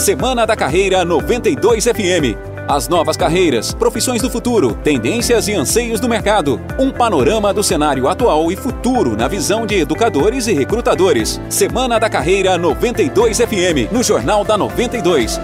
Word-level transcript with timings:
Semana 0.00 0.46
da 0.46 0.56
Carreira 0.56 1.04
92 1.04 1.84
FM. 1.84 2.34
As 2.66 2.88
novas 2.88 3.18
carreiras, 3.18 3.74
profissões 3.74 4.22
do 4.22 4.30
futuro, 4.30 4.72
tendências 4.82 5.46
e 5.46 5.52
anseios 5.52 6.00
do 6.00 6.08
mercado. 6.08 6.58
Um 6.78 6.90
panorama 6.90 7.52
do 7.52 7.62
cenário 7.62 8.08
atual 8.08 8.50
e 8.50 8.56
futuro 8.56 9.14
na 9.14 9.28
visão 9.28 9.66
de 9.66 9.74
educadores 9.74 10.46
e 10.46 10.54
recrutadores. 10.54 11.38
Semana 11.50 12.00
da 12.00 12.08
Carreira 12.08 12.56
92 12.56 13.40
FM, 13.40 13.92
no 13.92 14.02
Jornal 14.02 14.42
da 14.42 14.56
92. 14.56 15.38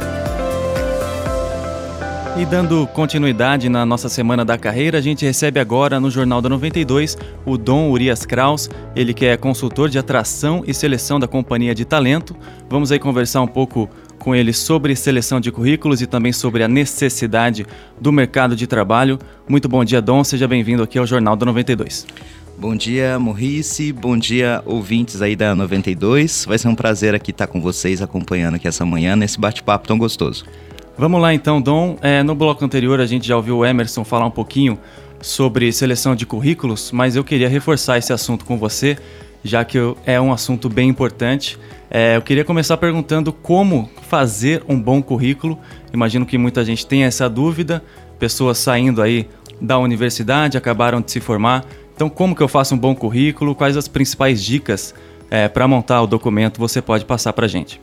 E 2.38 2.45
dando 2.45 2.86
continuidade 2.88 3.68
na 3.68 3.86
nossa 3.86 4.11
Semana 4.11 4.45
da 4.45 4.59
Carreira, 4.59 4.98
a 4.98 5.00
gente 5.02 5.25
recebe 5.25 5.59
agora 5.59 5.98
no 5.98 6.11
Jornal 6.11 6.43
da 6.43 6.50
92 6.50 7.16
o 7.46 7.57
Dom 7.59 7.91
Urias 7.91 8.27
Kraus, 8.27 8.68
ele 8.95 9.14
que 9.14 9.25
é 9.25 9.38
consultor 9.38 9.88
de 9.88 9.98
atração 9.98 10.62
e 10.66 10.75
seleção 10.75 11.18
da 11.18 11.27
Companhia 11.27 11.75
de 11.75 11.86
Talento. 11.86 12.36
Vamos 12.68 12.93
aí 12.93 12.98
conversar 12.98 13.41
um 13.41 13.46
pouco 13.46 13.88
com 14.27 14.34
ele 14.34 14.52
sobre 14.52 14.96
seleção 14.96 15.39
de 15.39 15.53
currículos 15.53 16.03
e 16.03 16.07
também 16.07 16.32
sobre 16.32 16.64
a 16.64 16.66
necessidade 16.66 17.64
do 18.00 18.11
mercado 18.11 18.57
de 18.57 18.66
trabalho. 18.66 19.21
Muito 19.49 19.68
bom 19.68 19.85
dia, 19.85 20.02
Dom, 20.02 20.25
seja 20.25 20.49
bem-vindo 20.49 20.82
aqui 20.82 20.99
ao 20.99 21.07
Jornal 21.07 21.36
da 21.36 21.46
92. 21.46 22.04
Bom 22.58 22.75
dia, 22.75 23.21
Morrice. 23.21 23.93
Bom 23.93 24.18
dia, 24.18 24.64
ouvintes 24.66 25.22
aí 25.22 25.36
da 25.36 25.54
92. 25.54 26.44
Vai 26.44 26.58
ser 26.58 26.66
um 26.66 26.75
prazer 26.75 27.14
aqui 27.14 27.30
estar 27.30 27.46
com 27.46 27.61
vocês 27.61 28.02
acompanhando 28.02 28.57
aqui 28.57 28.66
essa 28.66 28.85
manhã 28.85 29.14
nesse 29.14 29.39
bate-papo 29.39 29.86
tão 29.86 29.96
gostoso. 29.96 30.44
Vamos 30.99 31.22
lá 31.22 31.32
então, 31.32 31.63
Dom. 31.63 31.96
É, 32.02 32.24
no 32.24 32.34
bloco 32.34 32.64
anterior 32.64 32.98
a 32.98 33.06
gente 33.06 33.28
já 33.28 33.36
ouviu 33.36 33.58
o 33.58 33.64
Emerson 33.64 34.02
falar 34.02 34.27
um 34.27 34.30
pouquinho 34.33 34.77
sobre 35.20 35.70
seleção 35.70 36.16
de 36.16 36.27
currículos, 36.27 36.91
mas 36.91 37.14
eu 37.14 37.22
queria 37.22 37.48
reforçar 37.48 37.97
esse 37.97 38.12
assunto 38.12 38.44
com 38.44 38.58
você, 38.58 38.98
já 39.47 39.64
que 39.64 39.78
é 40.05 40.20
um 40.20 40.33
assunto 40.33 40.69
bem 40.69 40.89
importante. 40.89 41.59
É, 41.91 42.17
eu 42.17 42.23
queria 42.23 42.45
começar 42.45 42.77
perguntando 42.77 43.33
como 43.33 43.89
fazer 44.03 44.62
um 44.69 44.81
bom 44.81 45.03
currículo. 45.03 45.59
Imagino 45.92 46.27
que 46.27 46.36
muita 46.36 46.64
gente 46.64 46.86
tem 46.86 47.05
essa 47.05 47.28
dúvida, 47.28 47.83
pessoas 48.19 48.58
saindo 48.58 49.00
aí 49.00 49.28
da 49.61 49.78
universidade, 49.78 50.58
acabaram 50.58 51.00
de 51.00 51.11
se 51.11 51.20
formar. 51.20 51.64
Então, 51.94 52.11
como 52.11 52.34
que 52.34 52.42
eu 52.42 52.48
faço 52.48 52.75
um 52.75 52.78
bom 52.78 52.94
currículo? 52.94 53.55
Quais 53.55 53.77
as 53.77 53.88
principais 53.88 54.44
dicas 54.44 54.94
é, 55.30 55.48
para 55.48 55.66
montar 55.66 56.03
o 56.03 56.06
documento 56.06 56.58
você 56.58 56.83
pode 56.83 57.05
passar 57.05 57.33
para 57.33 57.47
a 57.47 57.48
gente? 57.48 57.81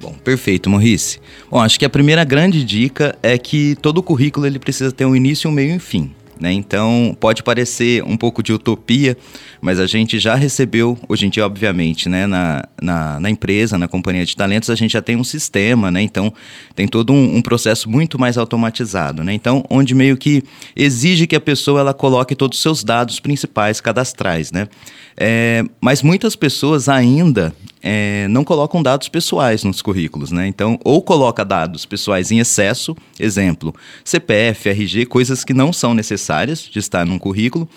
Bom, 0.00 0.14
perfeito, 0.14 0.70
Maurice. 0.70 1.20
Bom, 1.50 1.60
acho 1.60 1.78
que 1.78 1.84
a 1.84 1.90
primeira 1.90 2.24
grande 2.24 2.64
dica 2.64 3.16
é 3.22 3.38
que 3.38 3.76
todo 3.76 4.02
currículo 4.02 4.46
ele 4.46 4.58
precisa 4.58 4.90
ter 4.90 5.04
um 5.04 5.14
início, 5.14 5.48
um 5.48 5.52
meio 5.52 5.72
e 5.72 5.76
um 5.76 5.80
fim. 5.80 6.12
Né? 6.40 6.52
Então, 6.52 7.16
pode 7.20 7.42
parecer 7.42 8.02
um 8.04 8.16
pouco 8.16 8.42
de 8.42 8.52
utopia, 8.52 9.16
mas 9.60 9.78
a 9.78 9.86
gente 9.86 10.18
já 10.18 10.34
recebeu, 10.34 10.98
hoje 11.08 11.26
em 11.26 11.30
dia, 11.30 11.46
obviamente, 11.46 12.08
né, 12.08 12.26
na, 12.26 12.64
na, 12.80 13.20
na 13.20 13.30
empresa, 13.30 13.78
na 13.78 13.86
companhia 13.86 14.24
de 14.24 14.36
talentos, 14.36 14.70
a 14.70 14.74
gente 14.74 14.92
já 14.92 15.02
tem 15.02 15.16
um 15.16 15.24
sistema, 15.24 15.90
né? 15.90 16.02
Então, 16.02 16.32
tem 16.74 16.88
todo 16.88 17.12
um, 17.12 17.36
um, 17.36 17.42
processo 17.42 17.88
muito 17.88 18.18
mais 18.18 18.36
automatizado, 18.36 19.22
né? 19.22 19.32
Então, 19.32 19.64
onde 19.70 19.94
meio 19.94 20.16
que 20.16 20.42
exige 20.74 21.26
que 21.26 21.36
a 21.36 21.40
pessoa 21.40 21.80
ela 21.80 21.94
coloque 21.94 22.34
todos 22.34 22.58
os 22.58 22.62
seus 22.62 22.82
dados 22.82 23.20
principais 23.20 23.80
cadastrais, 23.80 24.50
né? 24.50 24.68
É, 25.16 25.62
mas 25.80 26.02
muitas 26.02 26.34
pessoas 26.34 26.88
ainda 26.88 27.54
é, 27.82 28.28
não 28.28 28.44
colocam 28.44 28.82
dados 28.82 29.08
pessoais 29.08 29.64
nos 29.64 29.82
currículos, 29.82 30.30
né? 30.30 30.46
Então, 30.46 30.78
ou 30.84 31.02
coloca 31.02 31.44
dados 31.44 31.84
pessoais 31.84 32.30
em 32.30 32.38
excesso, 32.38 32.96
exemplo, 33.18 33.74
CPF, 34.04 34.68
RG, 34.68 35.06
coisas 35.06 35.44
que 35.44 35.52
não 35.52 35.72
são 35.72 35.92
necessárias 35.92 36.60
de 36.60 36.78
estar 36.78 37.04
num 37.04 37.18
currículo. 37.18 37.68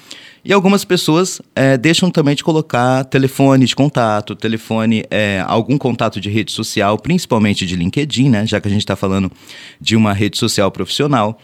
E 0.43 0.53
algumas 0.53 0.85
pessoas 0.85 1.41
é, 1.55 1.75
deixam 1.75 2.11
também 2.11 2.35
de 2.35 2.43
colocar 2.43 3.03
telefone 3.05 3.65
de 3.65 3.75
contato, 3.75 4.35
telefone, 4.35 5.03
é, 5.09 5.43
algum 5.47 5.75
contato 5.75 6.21
de 6.21 6.29
rede 6.29 6.51
social, 6.51 6.99
principalmente 6.99 7.65
de 7.65 7.75
LinkedIn, 7.75 8.29
né? 8.29 8.45
Já 8.45 8.61
que 8.61 8.67
a 8.67 8.71
gente 8.71 8.81
está 8.81 8.95
falando 8.95 9.31
de 9.81 9.95
uma 9.95 10.13
rede 10.13 10.37
social 10.37 10.69
profissional 10.69 11.39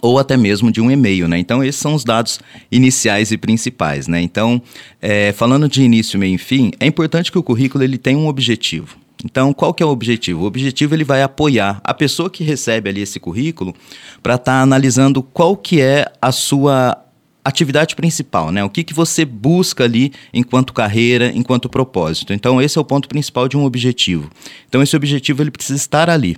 ou 0.00 0.18
até 0.18 0.36
mesmo 0.36 0.72
de 0.72 0.80
um 0.80 0.90
e-mail, 0.90 1.28
né? 1.28 1.38
Então 1.38 1.62
esses 1.62 1.80
são 1.80 1.94
os 1.94 2.04
dados 2.04 2.40
iniciais 2.70 3.30
e 3.30 3.36
principais, 3.36 4.08
né? 4.08 4.20
Então, 4.20 4.62
é, 5.00 5.32
falando 5.32 5.68
de 5.68 5.82
início, 5.82 6.18
meio 6.18 6.36
e 6.36 6.38
fim, 6.38 6.70
é 6.80 6.86
importante 6.86 7.30
que 7.30 7.38
o 7.38 7.42
currículo 7.42 7.84
ele 7.84 7.98
tenha 7.98 8.18
um 8.18 8.28
objetivo. 8.28 8.96
Então, 9.24 9.52
qual 9.52 9.72
que 9.72 9.82
é 9.82 9.86
o 9.86 9.90
objetivo? 9.90 10.42
O 10.42 10.46
objetivo 10.46 10.94
ele 10.94 11.04
vai 11.04 11.22
apoiar 11.22 11.80
a 11.84 11.94
pessoa 11.94 12.28
que 12.28 12.42
recebe 12.42 12.90
ali 12.90 13.02
esse 13.02 13.20
currículo 13.20 13.74
para 14.22 14.34
estar 14.34 14.52
tá 14.52 14.62
analisando 14.62 15.22
qual 15.22 15.56
que 15.56 15.80
é 15.80 16.10
a 16.20 16.32
sua 16.32 16.98
atividade 17.44 17.96
principal, 17.96 18.50
né? 18.50 18.62
O 18.64 18.70
que, 18.70 18.84
que 18.84 18.94
você 18.94 19.24
busca 19.24 19.84
ali 19.84 20.12
enquanto 20.32 20.72
carreira, 20.72 21.30
enquanto 21.34 21.68
propósito. 21.68 22.32
Então, 22.32 22.60
esse 22.60 22.78
é 22.78 22.80
o 22.80 22.84
ponto 22.84 23.08
principal 23.08 23.48
de 23.48 23.56
um 23.56 23.64
objetivo. 23.64 24.30
Então, 24.68 24.82
esse 24.82 24.96
objetivo 24.96 25.42
ele 25.42 25.50
precisa 25.50 25.78
estar 25.78 26.08
ali. 26.08 26.36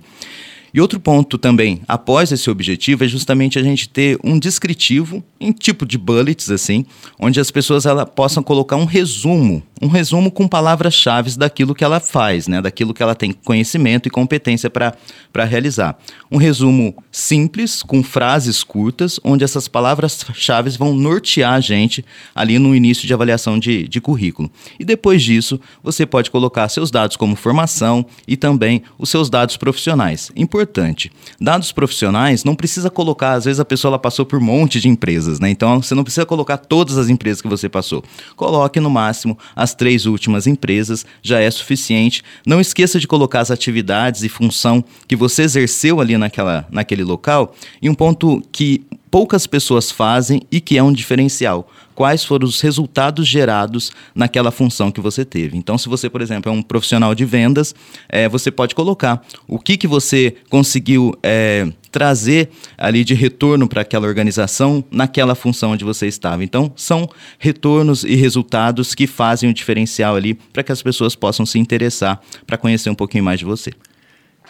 E 0.75 0.81
outro 0.81 0.99
ponto 0.99 1.37
também, 1.37 1.79
após 1.87 2.33
esse 2.33 2.49
objetivo, 2.49 3.05
é 3.05 3.07
justamente 3.07 3.57
a 3.57 3.63
gente 3.63 3.87
ter 3.87 4.19
um 4.21 4.37
descritivo 4.37 5.23
em 5.39 5.53
tipo 5.53 5.85
de 5.85 5.97
bullets, 5.97 6.51
assim, 6.51 6.85
onde 7.17 7.39
as 7.39 7.49
pessoas 7.49 7.85
ela, 7.85 8.05
possam 8.05 8.43
colocar 8.43 8.75
um 8.75 8.83
resumo, 8.83 9.63
um 9.81 9.87
resumo 9.87 10.31
com 10.31 10.47
palavras-chave 10.47 11.37
daquilo 11.37 11.75
que 11.75 11.83
ela 11.83 11.99
faz, 11.99 12.47
né? 12.47 12.61
daquilo 12.61 12.93
que 12.93 13.03
ela 13.03 13.15
tem 13.15 13.31
conhecimento 13.31 14.07
e 14.07 14.09
competência 14.09 14.69
para 14.69 15.43
realizar. 15.43 15.97
Um 16.31 16.37
resumo 16.37 16.95
simples, 17.11 17.83
com 17.83 18.01
frases 18.03 18.63
curtas, 18.63 19.19
onde 19.23 19.43
essas 19.43 19.67
palavras-chave 19.67 20.69
vão 20.71 20.93
nortear 20.93 21.53
a 21.53 21.59
gente 21.59 22.05
ali 22.33 22.57
no 22.57 22.75
início 22.75 23.05
de 23.05 23.13
avaliação 23.13 23.59
de, 23.59 23.87
de 23.87 24.01
currículo. 24.01 24.49
E 24.79 24.85
depois 24.85 25.21
disso, 25.21 25.59
você 25.83 26.05
pode 26.05 26.31
colocar 26.31 26.67
seus 26.69 26.89
dados 26.89 27.15
como 27.17 27.35
formação 27.35 28.05
e 28.27 28.37
também 28.37 28.81
os 28.97 29.09
seus 29.09 29.29
dados 29.29 29.57
profissionais. 29.57 30.31
Importante. 30.35 31.11
Dados 31.39 31.71
profissionais 31.71 32.43
não 32.43 32.55
precisa 32.55 32.89
colocar, 32.89 33.33
às 33.33 33.45
vezes 33.45 33.59
a 33.59 33.65
pessoa 33.65 33.91
ela 33.91 33.99
passou 33.99 34.25
por 34.25 34.39
um 34.39 34.43
monte 34.43 34.79
de 34.79 34.87
empresas, 34.87 35.39
né? 35.39 35.49
Então 35.49 35.81
você 35.81 35.93
não 35.93 36.03
precisa 36.03 36.25
colocar 36.25 36.57
todas 36.57 36.97
as 36.97 37.09
empresas 37.09 37.41
que 37.41 37.47
você 37.47 37.67
passou. 37.67 38.03
Coloque 38.35 38.79
no 38.79 38.89
máximo 38.89 39.37
as 39.55 39.73
três 39.75 40.05
últimas 40.05 40.47
empresas, 40.47 41.05
já 41.21 41.39
é 41.39 41.49
suficiente. 41.51 42.23
Não 42.45 42.59
esqueça 42.59 42.99
de 42.99 43.07
colocar 43.07 43.41
as 43.41 43.51
atividades 43.51 44.23
e 44.23 44.29
função 44.29 44.83
que 45.07 45.15
você 45.15 45.43
exerceu 45.43 46.01
ali 46.01 46.17
naquela, 46.17 46.67
naquele 46.71 47.03
local. 47.03 47.55
E 47.81 47.89
um 47.89 47.93
ponto 47.93 48.41
que 48.51 48.83
poucas 49.11 49.47
pessoas 49.47 49.91
fazem 49.91 50.41
e 50.51 50.59
que 50.59 50.77
é 50.77 50.83
um 50.83 50.91
diferencial 50.91 51.69
quais 51.95 52.23
foram 52.23 52.45
os 52.45 52.61
resultados 52.61 53.27
gerados 53.27 53.91
naquela 54.13 54.51
função 54.51 54.91
que 54.91 54.99
você 55.01 55.23
teve. 55.23 55.57
Então, 55.57 55.77
se 55.77 55.87
você, 55.87 56.09
por 56.09 56.21
exemplo, 56.21 56.51
é 56.51 56.53
um 56.53 56.61
profissional 56.61 57.15
de 57.15 57.25
vendas, 57.25 57.73
é, 58.09 58.27
você 58.27 58.51
pode 58.51 58.75
colocar 58.75 59.25
o 59.47 59.57
que, 59.57 59.77
que 59.77 59.87
você 59.87 60.35
conseguiu 60.49 61.17
é, 61.23 61.67
trazer 61.89 62.49
ali 62.77 63.05
de 63.05 63.13
retorno 63.13 63.69
para 63.69 63.81
aquela 63.81 64.05
organização 64.05 64.83
naquela 64.91 65.33
função 65.33 65.71
onde 65.71 65.85
você 65.85 66.05
estava. 66.07 66.43
Então, 66.43 66.71
são 66.75 67.09
retornos 67.39 68.03
e 68.03 68.15
resultados 68.15 68.93
que 68.93 69.07
fazem 69.07 69.49
o 69.49 69.53
diferencial 69.53 70.15
ali 70.15 70.33
para 70.33 70.61
que 70.61 70.73
as 70.73 70.83
pessoas 70.83 71.15
possam 71.15 71.45
se 71.45 71.57
interessar 71.57 72.21
para 72.45 72.57
conhecer 72.57 72.89
um 72.89 72.95
pouquinho 72.95 73.23
mais 73.23 73.39
de 73.39 73.45
você. 73.45 73.71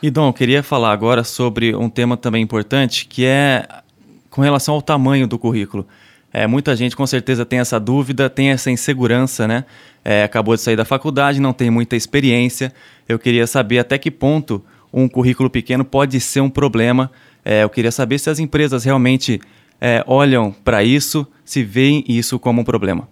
E 0.02 0.10
Dom, 0.10 0.28
eu 0.28 0.34
queria 0.34 0.62
falar 0.62 0.92
agora 0.92 1.24
sobre 1.24 1.76
um 1.76 1.90
tema 1.90 2.18
também 2.18 2.44
importante, 2.44 3.06
que 3.06 3.24
é 3.24 3.66
com 4.30 4.42
relação 4.42 4.76
ao 4.76 4.82
tamanho 4.82 5.28
do 5.28 5.40
currículo. 5.40 5.88
É, 6.38 6.46
muita 6.46 6.76
gente 6.76 6.98
com 6.98 7.08
certeza 7.08 7.46
tem 7.46 7.60
essa 7.60 7.80
dúvida, 7.80 8.30
tem 8.30 8.50
essa 8.50 8.70
insegurança, 8.70 9.48
né? 9.48 9.64
É, 10.04 10.22
acabou 10.22 10.54
de 10.54 10.62
sair 10.62 10.76
da 10.76 10.84
faculdade, 10.84 11.40
não 11.40 11.54
tem 11.54 11.72
muita 11.72 11.96
experiência. 11.96 12.74
Eu 13.08 13.18
queria 13.18 13.48
saber 13.48 13.80
até 13.80 13.98
que 13.98 14.12
ponto 14.12 14.62
um 14.92 15.08
currículo 15.08 15.50
pequeno 15.50 15.86
pode 15.86 16.20
ser 16.20 16.42
um 16.42 16.50
problema. 16.50 17.10
É, 17.46 17.64
eu 17.64 17.70
queria 17.70 17.90
saber 17.90 18.20
se 18.20 18.30
as 18.30 18.38
empresas 18.38 18.84
realmente 18.84 19.40
é, 19.80 20.04
olham 20.06 20.52
para 20.52 20.84
isso, 20.84 21.26
se 21.46 21.64
veem 21.64 22.04
isso 22.06 22.38
como 22.38 22.60
um 22.60 22.66
problema. 22.66 23.08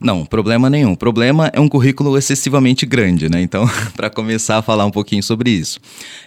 Não, 0.00 0.24
problema 0.24 0.70
nenhum. 0.70 0.92
O 0.92 0.96
problema 0.96 1.50
é 1.52 1.60
um 1.60 1.68
currículo 1.68 2.16
excessivamente 2.16 2.86
grande, 2.86 3.28
né? 3.28 3.42
Então, 3.42 3.68
para 3.94 4.08
começar 4.08 4.56
a 4.56 4.62
falar 4.62 4.86
um 4.86 4.90
pouquinho 4.90 5.22
sobre 5.22 5.50
isso. 5.50 5.78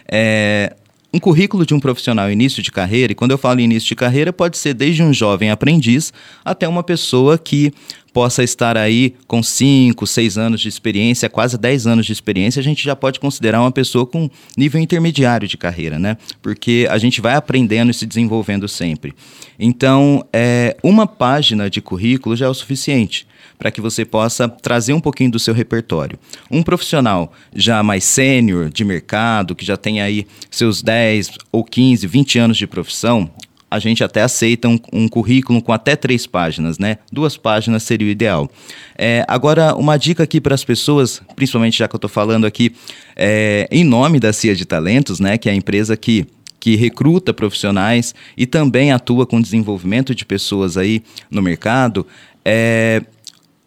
É, 0.08 0.76
um 1.12 1.18
currículo 1.18 1.66
de 1.66 1.74
um 1.74 1.80
profissional 1.80 2.30
início 2.30 2.62
de 2.62 2.70
carreira, 2.70 3.12
e 3.12 3.14
quando 3.14 3.32
eu 3.32 3.38
falo 3.38 3.60
início 3.60 3.88
de 3.88 3.96
carreira, 3.96 4.32
pode 4.32 4.56
ser 4.56 4.74
desde 4.74 5.02
um 5.02 5.12
jovem 5.12 5.50
aprendiz 5.50 6.12
até 6.44 6.68
uma 6.68 6.82
pessoa 6.82 7.36
que 7.36 7.72
possa 8.12 8.42
estar 8.42 8.76
aí 8.76 9.14
com 9.26 9.42
5, 9.42 10.06
6 10.06 10.38
anos 10.38 10.60
de 10.60 10.68
experiência, 10.68 11.28
quase 11.28 11.56
10 11.56 11.86
anos 11.86 12.06
de 12.06 12.12
experiência, 12.12 12.60
a 12.60 12.62
gente 12.62 12.82
já 12.82 12.96
pode 12.96 13.20
considerar 13.20 13.60
uma 13.60 13.70
pessoa 13.70 14.04
com 14.04 14.28
nível 14.56 14.80
intermediário 14.80 15.46
de 15.46 15.56
carreira, 15.56 15.98
né? 15.98 16.16
Porque 16.42 16.88
a 16.90 16.98
gente 16.98 17.20
vai 17.20 17.34
aprendendo 17.34 17.90
e 17.90 17.94
se 17.94 18.06
desenvolvendo 18.06 18.68
sempre. 18.68 19.14
Então, 19.58 20.24
é, 20.32 20.76
uma 20.82 21.06
página 21.06 21.70
de 21.70 21.80
currículo 21.80 22.34
já 22.34 22.46
é 22.46 22.48
o 22.48 22.54
suficiente 22.54 23.26
para 23.60 23.70
que 23.70 23.80
você 23.80 24.06
possa 24.06 24.48
trazer 24.48 24.94
um 24.94 25.00
pouquinho 25.00 25.30
do 25.30 25.38
seu 25.38 25.52
repertório. 25.52 26.18
Um 26.50 26.62
profissional 26.62 27.30
já 27.54 27.82
mais 27.82 28.04
sênior 28.04 28.70
de 28.70 28.86
mercado, 28.86 29.54
que 29.54 29.66
já 29.66 29.76
tem 29.76 30.00
aí 30.00 30.26
seus 30.50 30.82
10 30.82 31.32
ou 31.52 31.62
15, 31.62 32.06
20 32.06 32.38
anos 32.38 32.56
de 32.56 32.66
profissão, 32.66 33.30
a 33.70 33.78
gente 33.78 34.02
até 34.02 34.22
aceita 34.22 34.66
um, 34.66 34.80
um, 34.92 35.06
currículo 35.06 35.62
com 35.62 35.72
até 35.72 35.94
três 35.94 36.26
páginas, 36.26 36.78
né? 36.78 36.96
Duas 37.12 37.36
páginas 37.36 37.82
seria 37.84 38.08
o 38.08 38.10
ideal. 38.10 38.50
É, 38.98 39.24
agora, 39.28 39.76
uma 39.76 39.96
dica 39.96 40.24
aqui 40.24 40.40
para 40.40 40.54
as 40.54 40.64
pessoas, 40.64 41.22
principalmente 41.36 41.78
já 41.78 41.86
que 41.86 41.94
eu 41.94 41.98
estou 41.98 42.10
falando 42.10 42.46
aqui 42.46 42.74
é, 43.14 43.68
em 43.70 43.84
nome 43.84 44.18
da 44.18 44.32
CIA 44.32 44.56
de 44.56 44.64
Talentos, 44.64 45.20
né? 45.20 45.38
Que 45.38 45.48
é 45.48 45.52
a 45.52 45.54
empresa 45.54 45.96
que 45.96 46.26
que 46.58 46.76
recruta 46.76 47.32
profissionais 47.32 48.14
e 48.36 48.44
também 48.44 48.92
atua 48.92 49.26
com 49.26 49.40
desenvolvimento 49.40 50.14
de 50.14 50.26
pessoas 50.26 50.76
aí 50.76 51.02
no 51.30 51.40
mercado. 51.40 52.06
É, 52.44 53.02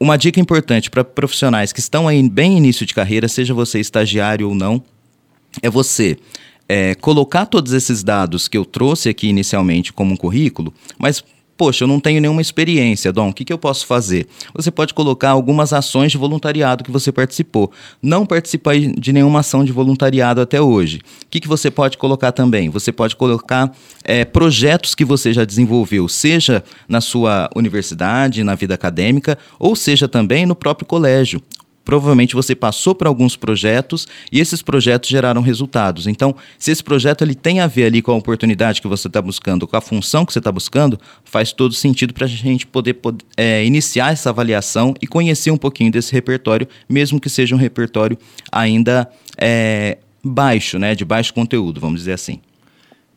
uma 0.03 0.17
dica 0.17 0.37
importante 0.37 0.89
para 0.89 1.01
profissionais 1.01 1.71
que 1.71 1.79
estão 1.79 2.09
aí 2.09 2.21
bem 2.27 2.57
início 2.57 2.85
de 2.85 2.93
carreira, 2.93 3.29
seja 3.29 3.53
você 3.53 3.79
estagiário 3.79 4.49
ou 4.49 4.53
não, 4.53 4.83
é 5.61 5.69
você 5.69 6.17
é, 6.67 6.93
colocar 6.95 7.45
todos 7.45 7.71
esses 7.71 8.03
dados 8.03 8.49
que 8.49 8.57
eu 8.57 8.65
trouxe 8.65 9.07
aqui 9.07 9.27
inicialmente 9.27 9.93
como 9.93 10.13
um 10.13 10.17
currículo, 10.17 10.73
mas 10.99 11.23
Poxa, 11.55 11.83
eu 11.83 11.87
não 11.87 11.99
tenho 11.99 12.19
nenhuma 12.19 12.41
experiência, 12.41 13.13
Dom, 13.13 13.29
o 13.29 13.33
que, 13.33 13.45
que 13.45 13.53
eu 13.53 13.59
posso 13.59 13.85
fazer? 13.85 14.27
Você 14.55 14.71
pode 14.71 14.93
colocar 14.93 15.29
algumas 15.29 15.71
ações 15.71 16.11
de 16.11 16.17
voluntariado 16.17 16.83
que 16.83 16.91
você 16.91 17.11
participou. 17.11 17.71
Não 18.01 18.25
participar 18.25 18.75
de 18.75 19.13
nenhuma 19.13 19.41
ação 19.41 19.63
de 19.63 19.71
voluntariado 19.71 20.41
até 20.41 20.59
hoje. 20.59 20.97
O 20.97 21.27
que, 21.29 21.39
que 21.39 21.47
você 21.47 21.69
pode 21.69 21.97
colocar 21.97 22.31
também? 22.31 22.69
Você 22.69 22.91
pode 22.91 23.15
colocar 23.15 23.71
é, 24.03 24.25
projetos 24.25 24.95
que 24.95 25.05
você 25.05 25.31
já 25.31 25.45
desenvolveu, 25.45 26.07
seja 26.07 26.63
na 26.87 27.01
sua 27.01 27.47
universidade, 27.55 28.43
na 28.43 28.55
vida 28.55 28.73
acadêmica, 28.73 29.37
ou 29.59 29.75
seja 29.75 30.07
também 30.07 30.47
no 30.47 30.55
próprio 30.55 30.87
colégio 30.87 31.41
provavelmente 31.83 32.33
você 32.33 32.55
passou 32.55 32.95
por 32.95 33.07
alguns 33.07 33.35
projetos 33.35 34.07
e 34.31 34.39
esses 34.39 34.61
projetos 34.61 35.09
geraram 35.09 35.41
resultados. 35.41 36.07
Então, 36.07 36.35
se 36.57 36.71
esse 36.71 36.83
projeto 36.83 37.21
ele 37.23 37.35
tem 37.35 37.59
a 37.59 37.67
ver 37.67 37.85
ali 37.85 38.01
com 38.01 38.11
a 38.11 38.15
oportunidade 38.15 38.81
que 38.81 38.87
você 38.87 39.07
está 39.07 39.21
buscando, 39.21 39.67
com 39.67 39.75
a 39.75 39.81
função 39.81 40.25
que 40.25 40.33
você 40.33 40.39
está 40.39 40.51
buscando, 40.51 40.99
faz 41.23 41.51
todo 41.51 41.73
sentido 41.73 42.13
para 42.13 42.25
a 42.25 42.29
gente 42.29 42.65
poder, 42.65 42.95
poder 42.95 43.25
é, 43.35 43.65
iniciar 43.65 44.13
essa 44.13 44.29
avaliação 44.29 44.93
e 45.01 45.07
conhecer 45.07 45.51
um 45.51 45.57
pouquinho 45.57 45.91
desse 45.91 46.13
repertório, 46.13 46.67
mesmo 46.87 47.19
que 47.19 47.29
seja 47.29 47.55
um 47.55 47.57
repertório 47.57 48.17
ainda 48.51 49.09
é, 49.37 49.97
baixo, 50.23 50.79
né, 50.79 50.95
de 50.95 51.03
baixo 51.03 51.33
conteúdo, 51.33 51.81
vamos 51.81 51.99
dizer 51.99 52.13
assim. 52.13 52.39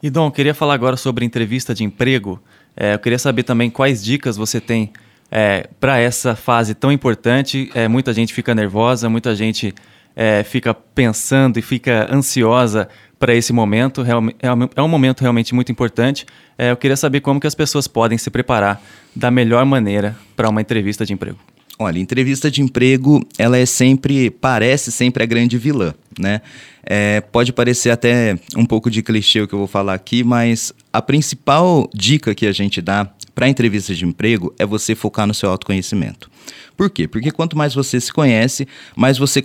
E 0.02 0.10
Dom, 0.10 0.30
queria 0.30 0.54
falar 0.54 0.74
agora 0.74 0.96
sobre 0.96 1.24
entrevista 1.24 1.74
de 1.74 1.84
emprego. 1.84 2.40
É, 2.76 2.94
eu 2.94 2.98
queria 2.98 3.18
saber 3.18 3.44
também 3.44 3.70
quais 3.70 4.04
dicas 4.04 4.36
você 4.36 4.60
tem 4.60 4.92
é, 5.30 5.68
para 5.80 5.98
essa 5.98 6.34
fase 6.34 6.74
tão 6.74 6.90
importante. 6.92 7.70
É, 7.74 7.88
muita 7.88 8.12
gente 8.12 8.32
fica 8.32 8.54
nervosa, 8.54 9.08
muita 9.08 9.34
gente 9.34 9.74
é, 10.14 10.42
fica 10.42 10.72
pensando 10.72 11.58
e 11.58 11.62
fica 11.62 12.08
ansiosa 12.12 12.88
para 13.18 13.34
esse 13.34 13.52
momento. 13.52 14.02
É, 14.02 14.48
é 14.76 14.82
um 14.82 14.88
momento 14.88 15.20
realmente 15.20 15.54
muito 15.54 15.70
importante. 15.70 16.26
É, 16.56 16.70
eu 16.70 16.76
queria 16.76 16.96
saber 16.96 17.20
como 17.20 17.40
que 17.40 17.46
as 17.46 17.54
pessoas 17.54 17.86
podem 17.86 18.16
se 18.18 18.30
preparar 18.30 18.80
da 19.14 19.30
melhor 19.30 19.64
maneira 19.64 20.16
para 20.34 20.48
uma 20.48 20.60
entrevista 20.60 21.04
de 21.04 21.12
emprego. 21.12 21.38
Olha, 21.78 21.98
entrevista 21.98 22.50
de 22.50 22.62
emprego, 22.62 23.22
ela 23.38 23.58
é 23.58 23.66
sempre, 23.66 24.30
parece 24.30 24.90
sempre 24.90 25.22
a 25.22 25.26
grande 25.26 25.58
vilã, 25.58 25.92
né? 26.18 26.40
É, 26.82 27.20
pode 27.20 27.52
parecer 27.52 27.90
até 27.90 28.38
um 28.56 28.64
pouco 28.64 28.90
de 28.90 29.02
clichê 29.02 29.42
o 29.42 29.48
que 29.48 29.52
eu 29.52 29.58
vou 29.58 29.68
falar 29.68 29.92
aqui, 29.92 30.24
mas 30.24 30.72
a 30.96 31.02
principal 31.02 31.90
dica 31.92 32.34
que 32.34 32.46
a 32.46 32.52
gente 32.52 32.80
dá 32.80 33.06
para 33.34 33.50
entrevista 33.50 33.94
de 33.94 34.06
emprego 34.06 34.54
é 34.58 34.64
você 34.64 34.94
focar 34.94 35.26
no 35.26 35.34
seu 35.34 35.50
autoconhecimento. 35.50 36.30
Por 36.74 36.88
quê? 36.88 37.06
Porque 37.06 37.30
quanto 37.30 37.54
mais 37.54 37.74
você 37.74 38.00
se 38.00 38.10
conhece, 38.10 38.66
mais 38.96 39.18
você 39.18 39.42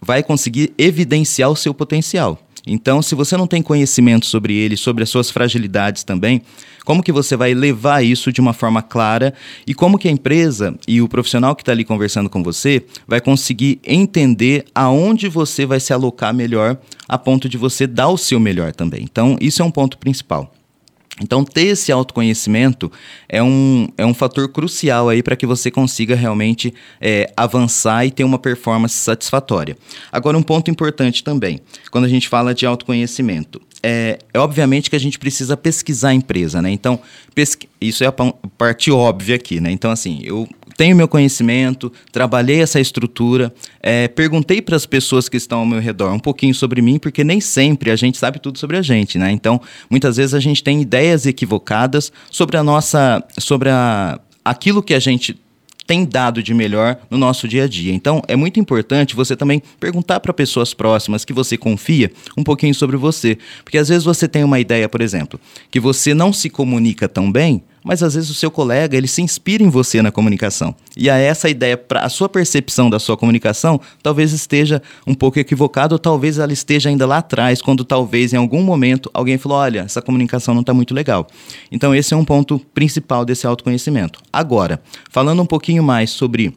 vai 0.00 0.22
conseguir 0.22 0.72
evidenciar 0.78 1.50
o 1.50 1.56
seu 1.56 1.74
potencial. 1.74 2.40
Então, 2.66 3.02
se 3.02 3.14
você 3.14 3.36
não 3.36 3.46
tem 3.46 3.60
conhecimento 3.60 4.24
sobre 4.24 4.54
ele, 4.54 4.74
sobre 4.74 5.02
as 5.02 5.10
suas 5.10 5.30
fragilidades 5.30 6.02
também, 6.02 6.40
como 6.82 7.02
que 7.02 7.12
você 7.12 7.36
vai 7.36 7.52
levar 7.52 8.02
isso 8.02 8.32
de 8.32 8.40
uma 8.40 8.54
forma 8.54 8.80
clara 8.80 9.34
e 9.66 9.74
como 9.74 9.98
que 9.98 10.08
a 10.08 10.10
empresa 10.10 10.78
e 10.88 11.02
o 11.02 11.08
profissional 11.08 11.54
que 11.54 11.60
está 11.60 11.72
ali 11.72 11.84
conversando 11.84 12.30
com 12.30 12.42
você 12.42 12.86
vai 13.06 13.20
conseguir 13.20 13.80
entender 13.84 14.64
aonde 14.74 15.28
você 15.28 15.66
vai 15.66 15.78
se 15.78 15.92
alocar 15.92 16.32
melhor 16.32 16.78
a 17.06 17.18
ponto 17.18 17.50
de 17.50 17.58
você 17.58 17.86
dar 17.86 18.08
o 18.08 18.16
seu 18.16 18.40
melhor 18.40 18.72
também. 18.72 19.02
Então, 19.02 19.36
isso 19.42 19.60
é 19.60 19.64
um 19.64 19.70
ponto 19.70 19.98
principal. 19.98 20.50
Então, 21.22 21.44
ter 21.44 21.68
esse 21.68 21.90
autoconhecimento 21.90 22.92
é 23.28 23.42
um, 23.42 23.88
é 23.96 24.04
um 24.04 24.12
fator 24.12 24.48
crucial 24.48 25.08
aí 25.08 25.22
para 25.22 25.34
que 25.34 25.46
você 25.46 25.70
consiga 25.70 26.14
realmente 26.14 26.74
é, 27.00 27.32
avançar 27.34 28.04
e 28.04 28.10
ter 28.10 28.22
uma 28.22 28.38
performance 28.38 28.94
satisfatória. 28.94 29.78
Agora, 30.12 30.36
um 30.36 30.42
ponto 30.42 30.70
importante 30.70 31.24
também, 31.24 31.60
quando 31.90 32.04
a 32.04 32.08
gente 32.08 32.28
fala 32.28 32.54
de 32.54 32.66
autoconhecimento, 32.66 33.62
é, 33.88 34.18
é 34.34 34.38
obviamente 34.40 34.90
que 34.90 34.96
a 34.96 34.98
gente 34.98 35.16
precisa 35.16 35.56
pesquisar 35.56 36.08
a 36.08 36.14
empresa, 36.14 36.60
né? 36.60 36.72
Então, 36.72 36.98
isso 37.80 38.02
é 38.02 38.08
a 38.08 38.12
parte 38.58 38.90
óbvia 38.90 39.36
aqui, 39.36 39.60
né? 39.60 39.70
Então, 39.70 39.92
assim, 39.92 40.18
eu 40.24 40.48
tenho 40.76 40.96
meu 40.96 41.06
conhecimento, 41.06 41.92
trabalhei 42.10 42.60
essa 42.60 42.80
estrutura, 42.80 43.54
é, 43.80 44.08
perguntei 44.08 44.60
para 44.60 44.74
as 44.74 44.86
pessoas 44.86 45.28
que 45.28 45.36
estão 45.36 45.60
ao 45.60 45.66
meu 45.66 45.78
redor 45.78 46.12
um 46.12 46.18
pouquinho 46.18 46.52
sobre 46.52 46.82
mim, 46.82 46.98
porque 46.98 47.22
nem 47.22 47.40
sempre 47.40 47.92
a 47.92 47.96
gente 47.96 48.18
sabe 48.18 48.40
tudo 48.40 48.58
sobre 48.58 48.76
a 48.76 48.82
gente, 48.82 49.18
né? 49.18 49.30
Então, 49.30 49.60
muitas 49.88 50.16
vezes 50.16 50.34
a 50.34 50.40
gente 50.40 50.64
tem 50.64 50.82
ideias 50.82 51.24
equivocadas 51.24 52.10
sobre 52.28 52.56
a 52.56 52.64
nossa, 52.64 53.22
sobre 53.38 53.68
a, 53.70 54.18
aquilo 54.44 54.82
que 54.82 54.94
a 54.94 54.98
gente 54.98 55.38
tem 55.86 56.04
dado 56.04 56.42
de 56.42 56.52
melhor 56.52 56.98
no 57.08 57.16
nosso 57.16 57.46
dia 57.46 57.64
a 57.64 57.68
dia. 57.68 57.92
Então, 57.92 58.22
é 58.26 58.34
muito 58.34 58.58
importante 58.58 59.14
você 59.14 59.36
também 59.36 59.62
perguntar 59.78 60.20
para 60.20 60.32
pessoas 60.32 60.74
próximas 60.74 61.24
que 61.24 61.32
você 61.32 61.56
confia 61.56 62.10
um 62.36 62.42
pouquinho 62.42 62.74
sobre 62.74 62.96
você, 62.96 63.38
porque 63.64 63.78
às 63.78 63.88
vezes 63.88 64.04
você 64.04 64.26
tem 64.26 64.42
uma 64.42 64.58
ideia, 64.58 64.88
por 64.88 65.00
exemplo, 65.00 65.38
que 65.70 65.78
você 65.78 66.12
não 66.12 66.32
se 66.32 66.50
comunica 66.50 67.08
tão 67.08 67.30
bem, 67.30 67.62
mas 67.86 68.02
às 68.02 68.14
vezes 68.14 68.28
o 68.28 68.34
seu 68.34 68.50
colega 68.50 68.96
ele 68.96 69.06
se 69.06 69.22
inspira 69.22 69.62
em 69.62 69.70
você 69.70 70.02
na 70.02 70.10
comunicação. 70.10 70.74
E 70.96 71.08
a 71.08 71.16
essa 71.16 71.48
ideia, 71.48 71.76
pra, 71.76 72.00
a 72.00 72.08
sua 72.08 72.28
percepção 72.28 72.90
da 72.90 72.98
sua 72.98 73.16
comunicação, 73.16 73.80
talvez 74.02 74.32
esteja 74.32 74.82
um 75.06 75.14
pouco 75.14 75.38
equivocada, 75.38 75.94
ou 75.94 75.98
talvez 75.98 76.38
ela 76.38 76.52
esteja 76.52 76.88
ainda 76.88 77.06
lá 77.06 77.18
atrás, 77.18 77.62
quando 77.62 77.84
talvez 77.84 78.32
em 78.32 78.36
algum 78.36 78.60
momento 78.60 79.08
alguém 79.14 79.38
falou: 79.38 79.58
olha, 79.58 79.80
essa 79.82 80.02
comunicação 80.02 80.52
não 80.52 80.62
está 80.62 80.74
muito 80.74 80.92
legal. 80.92 81.28
Então, 81.70 81.94
esse 81.94 82.12
é 82.12 82.16
um 82.16 82.24
ponto 82.24 82.58
principal 82.74 83.24
desse 83.24 83.46
autoconhecimento. 83.46 84.20
Agora, 84.32 84.82
falando 85.08 85.40
um 85.40 85.46
pouquinho 85.46 85.84
mais 85.84 86.10
sobre 86.10 86.52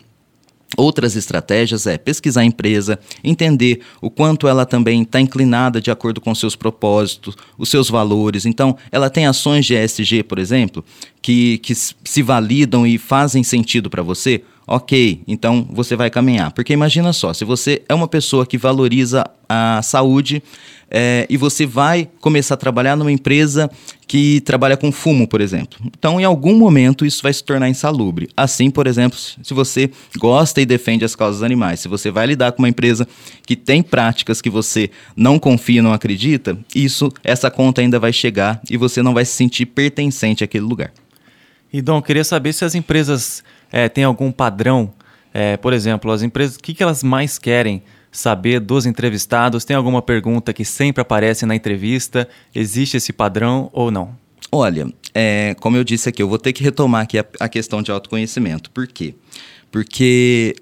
Outras 0.77 1.15
estratégias 1.15 1.87
é 1.87 1.97
pesquisar 1.97 2.41
a 2.41 2.45
empresa, 2.45 2.99
entender 3.23 3.81
o 4.01 4.09
quanto 4.09 4.47
ela 4.47 4.65
também 4.65 5.01
está 5.01 5.19
inclinada 5.19 5.81
de 5.81 5.89
acordo 5.89 6.21
com 6.21 6.33
seus 6.35 6.55
propósitos, 6.55 7.35
os 7.57 7.69
seus 7.69 7.89
valores. 7.89 8.45
Então, 8.45 8.77
ela 8.91 9.09
tem 9.09 9.25
ações 9.25 9.65
de 9.65 9.73
ESG, 9.73 10.23
por 10.23 10.37
exemplo, 10.37 10.85
que, 11.21 11.57
que 11.59 11.73
se 11.75 12.21
validam 12.21 12.85
e 12.85 12.97
fazem 12.97 13.43
sentido 13.43 13.89
para 13.89 14.03
você. 14.03 14.43
Ok, 14.67 15.23
então 15.27 15.67
você 15.71 15.95
vai 15.95 16.11
caminhar. 16.11 16.51
Porque 16.51 16.71
imagina 16.71 17.11
só, 17.11 17.33
se 17.33 17.43
você 17.43 17.81
é 17.89 17.93
uma 17.93 18.07
pessoa 18.07 18.45
que 18.45 18.55
valoriza 18.55 19.25
a 19.49 19.81
saúde, 19.81 20.43
é, 20.91 21.27
e 21.29 21.37
você 21.37 21.65
vai 21.65 22.09
começar 22.19 22.55
a 22.55 22.57
trabalhar 22.57 22.95
numa 22.95 23.11
empresa 23.11 23.69
que 24.07 24.41
trabalha 24.41 24.75
com 24.75 24.91
fumo, 24.91 25.27
por 25.27 25.39
exemplo. 25.39 25.79
Então, 25.85 26.19
em 26.19 26.23
algum 26.23 26.57
momento, 26.57 27.05
isso 27.05 27.21
vai 27.21 27.31
se 27.31 27.43
tornar 27.43 27.69
insalubre. 27.69 28.27
Assim, 28.35 28.71
por 28.71 28.87
exemplo, 28.87 29.17
se 29.17 29.53
você 29.53 29.91
gosta 30.17 30.59
e 30.59 30.65
defende 30.65 31.05
as 31.05 31.15
causas 31.15 31.43
animais, 31.43 31.79
se 31.79 31.87
você 31.87 32.09
vai 32.09 32.25
lidar 32.25 32.51
com 32.53 32.63
uma 32.63 32.69
empresa 32.69 33.07
que 33.45 33.55
tem 33.55 33.83
práticas 33.83 34.41
que 34.41 34.49
você 34.49 34.89
não 35.15 35.37
confia, 35.37 35.83
não 35.83 35.93
acredita, 35.93 36.57
isso, 36.73 37.11
essa 37.23 37.51
conta 37.51 37.81
ainda 37.81 37.99
vai 37.99 38.11
chegar 38.11 38.59
e 38.69 38.77
você 38.77 39.03
não 39.03 39.13
vai 39.13 39.25
se 39.25 39.33
sentir 39.33 39.67
pertencente 39.67 40.43
àquele 40.43 40.65
lugar. 40.65 40.91
E 41.71 41.81
Dom, 41.81 42.01
queria 42.01 42.23
saber 42.23 42.51
se 42.53 42.65
as 42.65 42.73
empresas 42.73 43.43
é, 43.71 43.87
têm 43.87 44.03
algum 44.03 44.31
padrão. 44.31 44.91
É, 45.31 45.55
por 45.55 45.71
exemplo, 45.71 46.11
as 46.11 46.23
empresas, 46.23 46.55
o 46.55 46.59
que, 46.59 46.73
que 46.73 46.81
elas 46.81 47.03
mais 47.03 47.37
querem 47.37 47.83
saber 48.11 48.59
dos 48.59 48.85
entrevistados? 48.85 49.65
Tem 49.65 49.75
alguma 49.75 50.01
pergunta 50.01 50.53
que 50.53 50.65
sempre 50.65 51.01
aparece 51.01 51.45
na 51.45 51.55
entrevista? 51.55 52.27
Existe 52.53 52.97
esse 52.97 53.13
padrão 53.13 53.69
ou 53.73 53.91
não? 53.91 54.15
Olha, 54.51 54.91
é, 55.13 55.55
como 55.59 55.77
eu 55.77 55.83
disse 55.83 56.09
aqui, 56.09 56.21
eu 56.21 56.27
vou 56.27 56.39
ter 56.39 56.53
que 56.53 56.63
retomar 56.63 57.03
aqui 57.03 57.19
a, 57.19 57.25
a 57.39 57.49
questão 57.49 57.81
de 57.81 57.91
autoconhecimento. 57.91 58.71
Por 58.71 58.87
quê? 58.87 59.13
Porque 59.71 60.55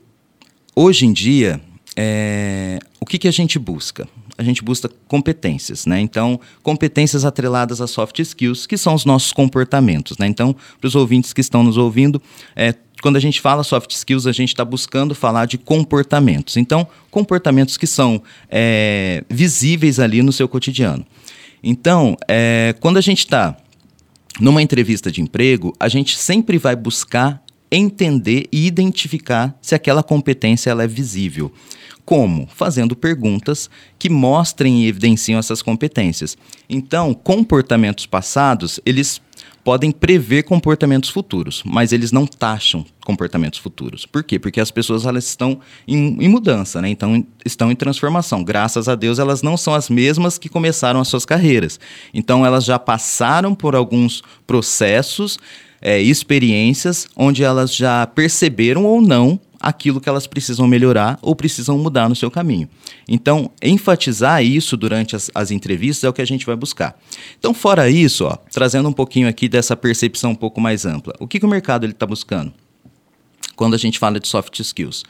hoje 0.75 1.05
em 1.05 1.13
dia, 1.13 1.61
é, 1.95 2.79
o 2.99 3.05
que, 3.05 3.17
que 3.17 3.27
a 3.27 3.31
gente 3.31 3.57
busca? 3.57 4.07
A 4.37 4.43
gente 4.43 4.63
busca 4.63 4.89
competências, 5.07 5.85
né? 5.87 5.99
Então, 5.99 6.39
competências 6.61 7.25
atreladas 7.25 7.81
a 7.81 7.87
soft 7.87 8.19
skills, 8.19 8.67
que 8.67 8.77
são 8.77 8.93
os 8.93 9.03
nossos 9.03 9.33
comportamentos, 9.33 10.17
né? 10.19 10.27
Então, 10.27 10.55
para 10.79 10.87
os 10.87 10.93
ouvintes 10.93 11.33
que 11.33 11.41
estão 11.41 11.63
nos 11.63 11.75
ouvindo, 11.75 12.21
é, 12.55 12.75
quando 13.01 13.15
a 13.15 13.19
gente 13.19 13.39
fala 13.39 13.63
soft 13.63 13.91
skills, 13.91 14.25
a 14.25 14.31
gente 14.31 14.49
está 14.49 14.65
buscando 14.65 15.13
falar 15.13 15.45
de 15.45 15.57
comportamentos. 15.57 16.57
Então, 16.57 16.87
comportamentos 17.11 17.77
que 17.77 17.87
são 17.87 18.21
é, 18.49 19.23
visíveis 19.29 19.99
ali 19.99 20.21
no 20.21 20.31
seu 20.31 20.47
cotidiano. 20.47 21.05
Então, 21.63 22.17
é, 22.27 22.75
quando 22.79 22.97
a 22.97 23.01
gente 23.01 23.19
está 23.19 23.55
numa 24.39 24.61
entrevista 24.61 25.11
de 25.11 25.21
emprego, 25.21 25.73
a 25.79 25.87
gente 25.87 26.17
sempre 26.17 26.57
vai 26.57 26.75
buscar 26.75 27.41
entender 27.71 28.47
e 28.51 28.65
identificar 28.65 29.57
se 29.61 29.75
aquela 29.75 30.01
competência 30.01 30.69
ela 30.69 30.83
é 30.83 30.87
visível. 30.87 31.51
Como? 32.05 32.47
Fazendo 32.47 32.95
perguntas 32.95 33.69
que 33.99 34.09
mostrem 34.09 34.83
e 34.83 34.87
evidenciam 34.87 35.37
essas 35.37 35.61
competências. 35.61 36.37
Então, 36.69 37.13
comportamentos 37.13 38.05
passados, 38.05 38.79
eles 38.85 39.21
podem 39.67 39.91
prever 39.91 40.43
comportamentos 40.43 41.09
futuros, 41.09 41.61
mas 41.65 41.91
eles 41.91 42.09
não 42.09 42.25
taxam 42.25 42.85
comportamentos 43.03 43.59
futuros. 43.59 44.05
Por 44.05 44.23
quê? 44.23 44.39
Porque 44.39 44.61
as 44.61 44.71
pessoas 44.71 45.05
elas 45.05 45.27
estão 45.27 45.59
em, 45.85 46.15
em, 46.23 46.29
mudança, 46.29 46.81
né? 46.81 46.87
então 46.87 47.21
estão 47.45 47.69
em 47.69 47.75
transformação. 47.75 48.45
Graças 48.45 48.87
a 48.87 48.95
Deus, 48.95 49.19
elas 49.19 49.41
não 49.41 49.57
são 49.57 49.73
as 49.73 49.89
mesmas 49.89 50.37
que 50.37 50.47
começaram 50.47 51.01
as 51.01 51.09
suas 51.09 51.25
carreiras. 51.25 51.81
Então, 52.13 52.45
elas 52.45 52.63
já 52.63 52.79
passaram 52.79 53.53
por 53.53 53.75
alguns 53.75 54.23
processos, 54.47 55.37
é, 55.81 55.99
experiências, 56.01 57.05
onde 57.13 57.43
elas 57.43 57.75
já 57.75 58.07
perceberam 58.07 58.85
ou 58.85 59.01
não 59.01 59.37
aquilo 59.59 59.99
que 59.99 60.07
elas 60.07 60.27
precisam 60.27 60.67
melhorar 60.67 61.17
ou 61.21 61.35
precisam 61.35 61.77
mudar 61.77 62.07
no 62.09 62.15
seu 62.15 62.29
caminho. 62.29 62.69
Então, 63.07 63.51
enfatizar 63.61 64.43
isso 64.43 64.77
durante 64.77 65.15
as, 65.15 65.31
as 65.33 65.51
entrevistas 65.51 66.03
é 66.03 66.09
o 66.09 66.13
que 66.13 66.21
a 66.21 66.27
gente 66.27 66.45
vai 66.45 66.55
buscar. 66.55 66.97
Então, 67.39 67.53
fora 67.53 67.89
isso, 67.89 68.25
ó, 68.25 68.35
trazendo 68.51 68.89
um 68.89 68.93
pouquinho 68.93 69.27
aqui 69.27 69.47
dessa 69.47 69.75
percepção 69.75 70.31
um 70.31 70.35
pouco 70.35 70.61
mais 70.61 70.85
ampla, 70.85 71.13
o 71.19 71.27
que, 71.27 71.39
que 71.39 71.45
o 71.45 71.49
mercado 71.49 71.85
está 71.85 72.05
buscando? 72.05 72.53
Quando 73.55 73.73
a 73.73 73.77
gente 73.77 73.97
fala 73.97 74.19
de 74.19 74.27
soft 74.27 74.59
skills. 74.59 75.03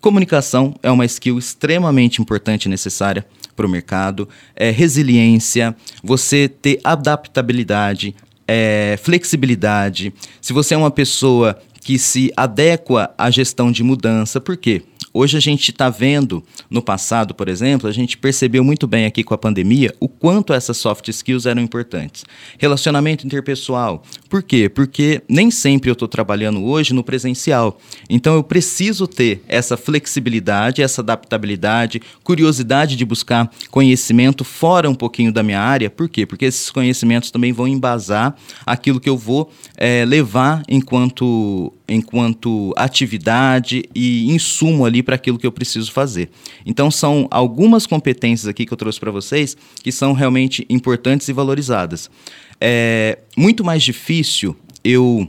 Comunicação 0.00 0.74
é 0.82 0.90
uma 0.90 1.06
skill 1.06 1.38
extremamente 1.38 2.20
importante 2.20 2.66
e 2.66 2.68
necessária 2.68 3.24
para 3.56 3.64
o 3.64 3.68
mercado. 3.68 4.28
É 4.54 4.70
resiliência, 4.70 5.74
você 6.02 6.46
ter 6.46 6.78
adaptabilidade, 6.84 8.14
é, 8.46 8.98
flexibilidade. 9.02 10.12
Se 10.42 10.52
você 10.52 10.74
é 10.74 10.76
uma 10.76 10.90
pessoa 10.90 11.58
que 11.84 11.98
se 11.98 12.32
adequa 12.36 13.14
à 13.18 13.30
gestão 13.30 13.70
de 13.70 13.82
mudança. 13.82 14.40
Por 14.40 14.56
quê? 14.56 14.82
Hoje 15.16 15.36
a 15.36 15.40
gente 15.40 15.70
está 15.70 15.88
vendo, 15.88 16.42
no 16.68 16.82
passado, 16.82 17.36
por 17.36 17.48
exemplo, 17.48 17.88
a 17.88 17.92
gente 17.92 18.18
percebeu 18.18 18.64
muito 18.64 18.84
bem 18.84 19.06
aqui 19.06 19.22
com 19.22 19.32
a 19.32 19.38
pandemia 19.38 19.94
o 20.00 20.08
quanto 20.08 20.52
essas 20.52 20.76
soft 20.76 21.06
skills 21.06 21.46
eram 21.46 21.62
importantes. 21.62 22.24
Relacionamento 22.58 23.24
interpessoal. 23.24 24.02
Por 24.28 24.42
quê? 24.42 24.68
Porque 24.68 25.22
nem 25.28 25.52
sempre 25.52 25.88
eu 25.88 25.92
estou 25.92 26.08
trabalhando 26.08 26.64
hoje 26.64 26.92
no 26.92 27.04
presencial. 27.04 27.78
Então 28.10 28.34
eu 28.34 28.42
preciso 28.42 29.06
ter 29.06 29.40
essa 29.46 29.76
flexibilidade, 29.76 30.82
essa 30.82 31.00
adaptabilidade, 31.00 32.02
curiosidade 32.24 32.96
de 32.96 33.04
buscar 33.04 33.48
conhecimento 33.70 34.42
fora 34.42 34.90
um 34.90 34.96
pouquinho 34.96 35.32
da 35.32 35.44
minha 35.44 35.60
área. 35.60 35.88
Por 35.88 36.08
quê? 36.08 36.26
Porque 36.26 36.46
esses 36.46 36.72
conhecimentos 36.72 37.30
também 37.30 37.52
vão 37.52 37.68
embasar 37.68 38.34
aquilo 38.66 38.98
que 38.98 39.08
eu 39.08 39.16
vou 39.16 39.52
é, 39.76 40.04
levar 40.04 40.64
enquanto 40.68 41.72
enquanto 41.88 42.72
atividade 42.76 43.84
e 43.94 44.30
insumo 44.32 44.86
ali 44.86 45.02
para 45.02 45.14
aquilo 45.14 45.38
que 45.38 45.46
eu 45.46 45.52
preciso 45.52 45.92
fazer. 45.92 46.30
Então 46.64 46.90
são 46.90 47.28
algumas 47.30 47.86
competências 47.86 48.48
aqui 48.48 48.64
que 48.64 48.72
eu 48.72 48.76
trouxe 48.76 48.98
para 48.98 49.10
vocês 49.10 49.56
que 49.82 49.92
são 49.92 50.12
realmente 50.12 50.66
importantes 50.68 51.28
e 51.28 51.32
valorizadas. 51.32 52.10
É 52.60 53.18
muito 53.36 53.62
mais 53.62 53.82
difícil 53.82 54.56
eu 54.82 55.28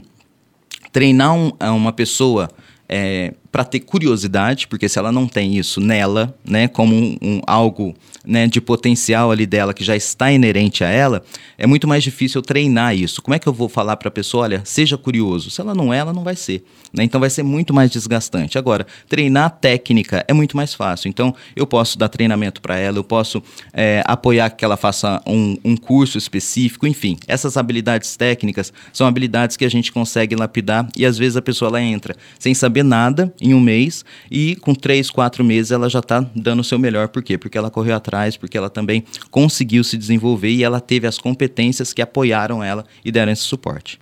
treinar 0.92 1.34
um, 1.34 1.52
uma 1.60 1.92
pessoa 1.92 2.48
é, 2.88 3.34
para 3.56 3.64
ter 3.64 3.80
curiosidade, 3.80 4.68
porque 4.68 4.86
se 4.86 4.98
ela 4.98 5.10
não 5.10 5.26
tem 5.26 5.56
isso 5.56 5.80
nela, 5.80 6.36
né, 6.44 6.68
como 6.68 6.94
um, 6.94 7.16
um, 7.22 7.40
algo 7.46 7.94
né, 8.22 8.46
de 8.46 8.60
potencial 8.60 9.30
ali 9.30 9.46
dela 9.46 9.72
que 9.72 9.82
já 9.82 9.96
está 9.96 10.30
inerente 10.30 10.84
a 10.84 10.90
ela, 10.90 11.24
é 11.56 11.66
muito 11.66 11.88
mais 11.88 12.04
difícil 12.04 12.40
eu 12.40 12.42
treinar 12.42 12.94
isso. 12.94 13.22
Como 13.22 13.34
é 13.34 13.38
que 13.38 13.46
eu 13.46 13.54
vou 13.54 13.66
falar 13.66 13.96
para 13.96 14.08
a 14.08 14.10
pessoa, 14.10 14.42
olha, 14.42 14.60
seja 14.62 14.98
curioso? 14.98 15.48
Se 15.48 15.62
ela 15.62 15.74
não 15.74 15.94
é, 15.94 15.96
ela 15.96 16.12
não 16.12 16.22
vai 16.22 16.36
ser. 16.36 16.64
Né? 16.92 17.04
Então 17.04 17.20
vai 17.20 17.30
ser 17.30 17.42
muito 17.42 17.72
mais 17.72 17.90
desgastante. 17.90 18.58
Agora, 18.58 18.86
treinar 19.08 19.50
técnica 19.50 20.24
é 20.28 20.32
muito 20.34 20.56
mais 20.56 20.74
fácil. 20.74 21.08
Então 21.08 21.34
eu 21.54 21.66
posso 21.66 21.96
dar 21.96 22.08
treinamento 22.08 22.60
para 22.60 22.76
ela, 22.76 22.98
eu 22.98 23.04
posso 23.04 23.42
é, 23.72 24.02
apoiar 24.06 24.50
que 24.50 24.64
ela 24.64 24.76
faça 24.76 25.22
um, 25.26 25.56
um 25.64 25.76
curso 25.76 26.18
específico, 26.18 26.86
enfim. 26.86 27.16
Essas 27.26 27.56
habilidades 27.56 28.16
técnicas 28.16 28.72
são 28.92 29.06
habilidades 29.06 29.56
que 29.56 29.64
a 29.64 29.70
gente 29.70 29.92
consegue 29.92 30.34
lapidar 30.34 30.88
e 30.96 31.06
às 31.06 31.16
vezes 31.16 31.36
a 31.36 31.42
pessoa 31.42 31.68
ela 31.68 31.80
entra 31.80 32.14
sem 32.38 32.52
saber 32.52 32.82
nada 32.82 33.32
em 33.46 33.54
um 33.54 33.60
mês 33.60 34.04
e 34.30 34.56
com 34.56 34.74
três, 34.74 35.08
quatro 35.08 35.44
meses 35.44 35.70
ela 35.70 35.88
já 35.88 36.00
está 36.00 36.20
dando 36.34 36.60
o 36.60 36.64
seu 36.64 36.78
melhor. 36.78 37.08
Por 37.08 37.22
quê? 37.22 37.38
Porque 37.38 37.56
ela 37.56 37.70
correu 37.70 37.94
atrás, 37.94 38.36
porque 38.36 38.58
ela 38.58 38.68
também 38.68 39.04
conseguiu 39.30 39.84
se 39.84 39.96
desenvolver 39.96 40.50
e 40.50 40.64
ela 40.64 40.80
teve 40.80 41.06
as 41.06 41.18
competências 41.18 41.92
que 41.92 42.02
apoiaram 42.02 42.62
ela 42.62 42.84
e 43.04 43.12
deram 43.12 43.32
esse 43.32 43.42
suporte. 43.42 44.00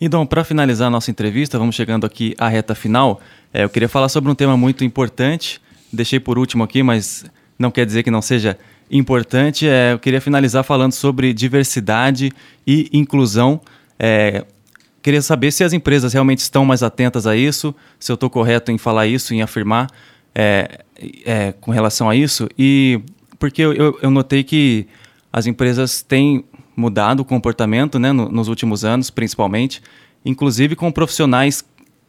Então, 0.00 0.24
para 0.24 0.42
finalizar 0.42 0.88
a 0.88 0.90
nossa 0.90 1.10
entrevista, 1.10 1.58
vamos 1.58 1.74
chegando 1.74 2.06
aqui 2.06 2.34
à 2.38 2.48
reta 2.48 2.74
final. 2.74 3.20
É, 3.52 3.64
eu 3.64 3.68
queria 3.68 3.88
falar 3.88 4.08
sobre 4.08 4.30
um 4.30 4.34
tema 4.34 4.56
muito 4.56 4.82
importante. 4.82 5.60
Deixei 5.92 6.18
por 6.18 6.38
último 6.38 6.64
aqui, 6.64 6.82
mas 6.82 7.24
não 7.58 7.70
quer 7.70 7.84
dizer 7.84 8.02
que 8.02 8.10
não 8.10 8.22
seja 8.22 8.56
importante. 8.90 9.68
É, 9.68 9.92
eu 9.92 9.98
queria 9.98 10.20
finalizar 10.20 10.64
falando 10.64 10.92
sobre 10.92 11.34
diversidade 11.34 12.32
e 12.66 12.88
inclusão. 12.94 13.60
É, 13.98 14.46
Queria 15.02 15.22
saber 15.22 15.50
se 15.50 15.64
as 15.64 15.72
empresas 15.72 16.12
realmente 16.12 16.40
estão 16.40 16.64
mais 16.64 16.82
atentas 16.82 17.26
a 17.26 17.34
isso, 17.36 17.74
se 17.98 18.12
eu 18.12 18.14
estou 18.14 18.28
correto 18.28 18.70
em 18.70 18.78
falar 18.78 19.06
isso, 19.06 19.32
em 19.32 19.40
afirmar 19.40 19.88
é, 20.34 20.84
é, 21.24 21.52
com 21.52 21.70
relação 21.70 22.08
a 22.08 22.14
isso. 22.14 22.48
E 22.58 23.00
porque 23.38 23.62
eu, 23.62 23.98
eu, 24.02 24.10
notei 24.10 24.44
que 24.44 24.86
as 25.32 25.46
empresas 25.46 26.02
têm 26.02 26.44
mudado 26.76 27.20
o 27.20 27.24
comportamento 27.24 27.98
né, 27.98 28.12
no, 28.12 28.28
nos 28.28 28.48
últimos 28.48 28.84
anos, 28.84 29.08
principalmente, 29.10 29.82
inclusive 30.24 30.76
com 30.76 30.92
profissionais 30.92 31.64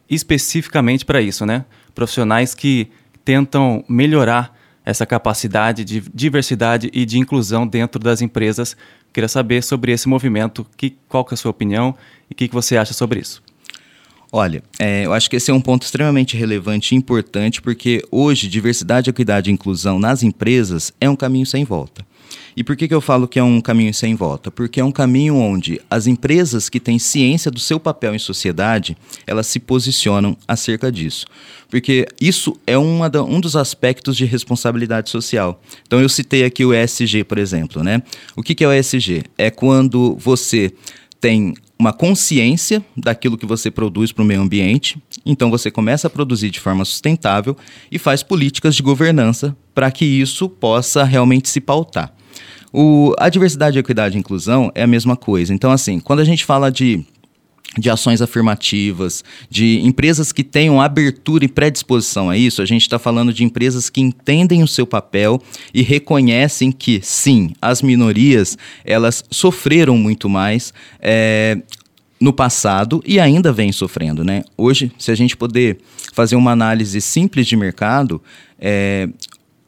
especificamente 0.08 1.04
para 1.06 1.22
isso, 1.22 1.46
né? 1.46 1.64
Profissionais 1.94 2.54
que 2.54 2.88
tentam 3.24 3.82
melhorar 3.88 4.54
essa 4.84 5.06
capacidade 5.06 5.84
de 5.84 6.02
diversidade 6.12 6.90
e 6.92 7.06
de 7.06 7.18
inclusão 7.18 7.66
dentro 7.66 7.98
das 7.98 8.20
empresas. 8.20 8.76
Queria 9.12 9.28
saber 9.28 9.62
sobre 9.62 9.92
esse 9.92 10.08
movimento, 10.08 10.66
que, 10.76 10.96
qual 11.08 11.24
que 11.24 11.34
é 11.34 11.36
a 11.36 11.36
sua 11.36 11.50
opinião 11.50 11.94
e 12.30 12.32
o 12.32 12.36
que, 12.36 12.48
que 12.48 12.54
você 12.54 12.76
acha 12.76 12.94
sobre 12.94 13.20
isso? 13.20 13.42
Olha, 14.34 14.62
é, 14.78 15.04
eu 15.04 15.12
acho 15.12 15.28
que 15.28 15.36
esse 15.36 15.50
é 15.50 15.54
um 15.54 15.60
ponto 15.60 15.82
extremamente 15.82 16.38
relevante 16.38 16.94
e 16.94 16.98
importante, 16.98 17.60
porque 17.60 18.02
hoje 18.10 18.48
diversidade, 18.48 19.10
equidade 19.10 19.50
e 19.50 19.52
inclusão 19.52 19.98
nas 19.98 20.22
empresas 20.22 20.90
é 20.98 21.10
um 21.10 21.14
caminho 21.14 21.44
sem 21.44 21.64
volta. 21.64 22.02
E 22.56 22.62
por 22.62 22.76
que, 22.76 22.88
que 22.88 22.94
eu 22.94 23.00
falo 23.00 23.28
que 23.28 23.38
é 23.38 23.42
um 23.42 23.60
caminho 23.60 23.92
sem 23.92 24.14
volta? 24.14 24.50
Porque 24.50 24.80
é 24.80 24.84
um 24.84 24.92
caminho 24.92 25.36
onde 25.36 25.80
as 25.90 26.06
empresas 26.06 26.68
que 26.68 26.80
têm 26.80 26.98
ciência 26.98 27.50
do 27.50 27.60
seu 27.60 27.80
papel 27.80 28.14
em 28.14 28.18
sociedade, 28.18 28.96
elas 29.26 29.46
se 29.46 29.58
posicionam 29.58 30.36
acerca 30.46 30.90
disso. 30.90 31.26
Porque 31.68 32.06
isso 32.20 32.56
é 32.66 32.76
uma 32.76 33.08
da, 33.08 33.22
um 33.22 33.40
dos 33.40 33.56
aspectos 33.56 34.16
de 34.16 34.24
responsabilidade 34.24 35.10
social. 35.10 35.62
Então 35.86 36.00
eu 36.00 36.08
citei 36.08 36.44
aqui 36.44 36.64
o 36.64 36.74
ESG, 36.74 37.24
por 37.24 37.38
exemplo. 37.38 37.82
Né? 37.82 38.02
O 38.36 38.42
que, 38.42 38.54
que 38.54 38.62
é 38.62 38.68
o 38.68 38.72
ESG? 38.72 39.24
É 39.38 39.50
quando 39.50 40.16
você 40.16 40.72
tem 41.20 41.54
uma 41.78 41.92
consciência 41.92 42.84
daquilo 42.96 43.36
que 43.36 43.44
você 43.44 43.70
produz 43.70 44.12
para 44.12 44.22
o 44.22 44.24
meio 44.24 44.40
ambiente, 44.40 45.02
então 45.26 45.50
você 45.50 45.70
começa 45.70 46.06
a 46.06 46.10
produzir 46.10 46.48
de 46.50 46.60
forma 46.60 46.84
sustentável 46.84 47.56
e 47.90 47.98
faz 47.98 48.22
políticas 48.22 48.76
de 48.76 48.82
governança 48.82 49.56
para 49.74 49.90
que 49.90 50.04
isso 50.04 50.48
possa 50.48 51.02
realmente 51.02 51.48
se 51.48 51.60
pautar. 51.60 52.14
O, 52.72 53.14
a 53.18 53.28
diversidade, 53.28 53.78
equidade 53.78 54.16
e 54.16 54.20
inclusão 54.20 54.72
é 54.74 54.82
a 54.82 54.86
mesma 54.86 55.16
coisa. 55.16 55.52
Então, 55.52 55.70
assim, 55.70 56.00
quando 56.00 56.20
a 56.20 56.24
gente 56.24 56.44
fala 56.44 56.70
de 56.70 57.04
de 57.78 57.88
ações 57.88 58.20
afirmativas, 58.20 59.24
de 59.48 59.80
empresas 59.80 60.30
que 60.30 60.44
tenham 60.44 60.80
abertura 60.80 61.44
e 61.44 61.48
predisposição 61.48 62.28
a 62.28 62.36
isso, 62.36 62.60
a 62.60 62.66
gente 62.66 62.82
está 62.82 62.98
falando 62.98 63.32
de 63.32 63.44
empresas 63.44 63.88
que 63.88 64.00
entendem 64.00 64.62
o 64.62 64.68
seu 64.68 64.86
papel 64.86 65.40
e 65.72 65.82
reconhecem 65.82 66.70
que, 66.70 67.00
sim, 67.02 67.52
as 67.62 67.80
minorias 67.80 68.58
elas 68.84 69.24
sofreram 69.30 69.96
muito 69.96 70.28
mais 70.28 70.72
é, 71.00 71.62
no 72.20 72.32
passado 72.32 73.02
e 73.06 73.18
ainda 73.18 73.52
vem 73.52 73.72
sofrendo. 73.72 74.22
Né? 74.22 74.44
Hoje, 74.56 74.92
se 74.98 75.10
a 75.10 75.14
gente 75.14 75.36
poder 75.36 75.78
fazer 76.12 76.36
uma 76.36 76.50
análise 76.52 77.00
simples 77.00 77.46
de 77.46 77.56
mercado, 77.56 78.22
é, 78.60 79.08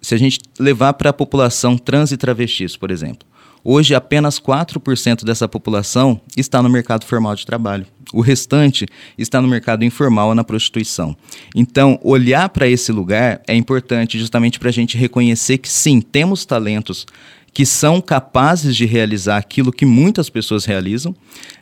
se 0.05 0.15
a 0.15 0.19
gente 0.19 0.41
levar 0.59 0.93
para 0.95 1.11
a 1.11 1.15
população 1.15 1.77
trans 1.79 2.13
e 2.13 2.17
travestis, 2.17 2.77
por 2.77 2.91
exemplo, 2.91 3.27
Hoje, 3.67 3.95
apenas 3.95 4.39
4% 4.39 5.25
dessa 5.25 5.49
população 5.49 6.21
está 6.37 6.63
no 6.63 6.69
mercado 6.69 7.07
formal 7.07 7.35
de 7.35 7.47
trabalho. 7.47 7.87
O 8.13 8.21
restante 8.21 8.87
está 9.17 9.41
no 9.41 9.49
mercado 9.49 9.87
informal 9.87 10.29
ou 10.29 10.35
na 10.35 10.45
prostituição. 10.45 11.17
Então, 11.55 11.99
olhar 12.03 12.51
para 12.51 12.69
esse 12.69 12.93
lugar 12.93 13.41
é 13.49 13.55
importante 13.55 14.19
justamente 14.19 14.59
para 14.59 14.69
a 14.69 14.73
gente 14.73 14.99
reconhecer 14.99 15.57
que 15.57 15.71
sim, 15.71 16.03
temos 16.03 16.45
talentos 16.45 17.07
que 17.55 17.65
são 17.65 18.03
capazes 18.03 18.77
de 18.77 18.85
realizar 18.85 19.39
aquilo 19.39 19.73
que 19.73 19.87
muitas 19.87 20.29
pessoas 20.29 20.67
realizam, 20.67 21.15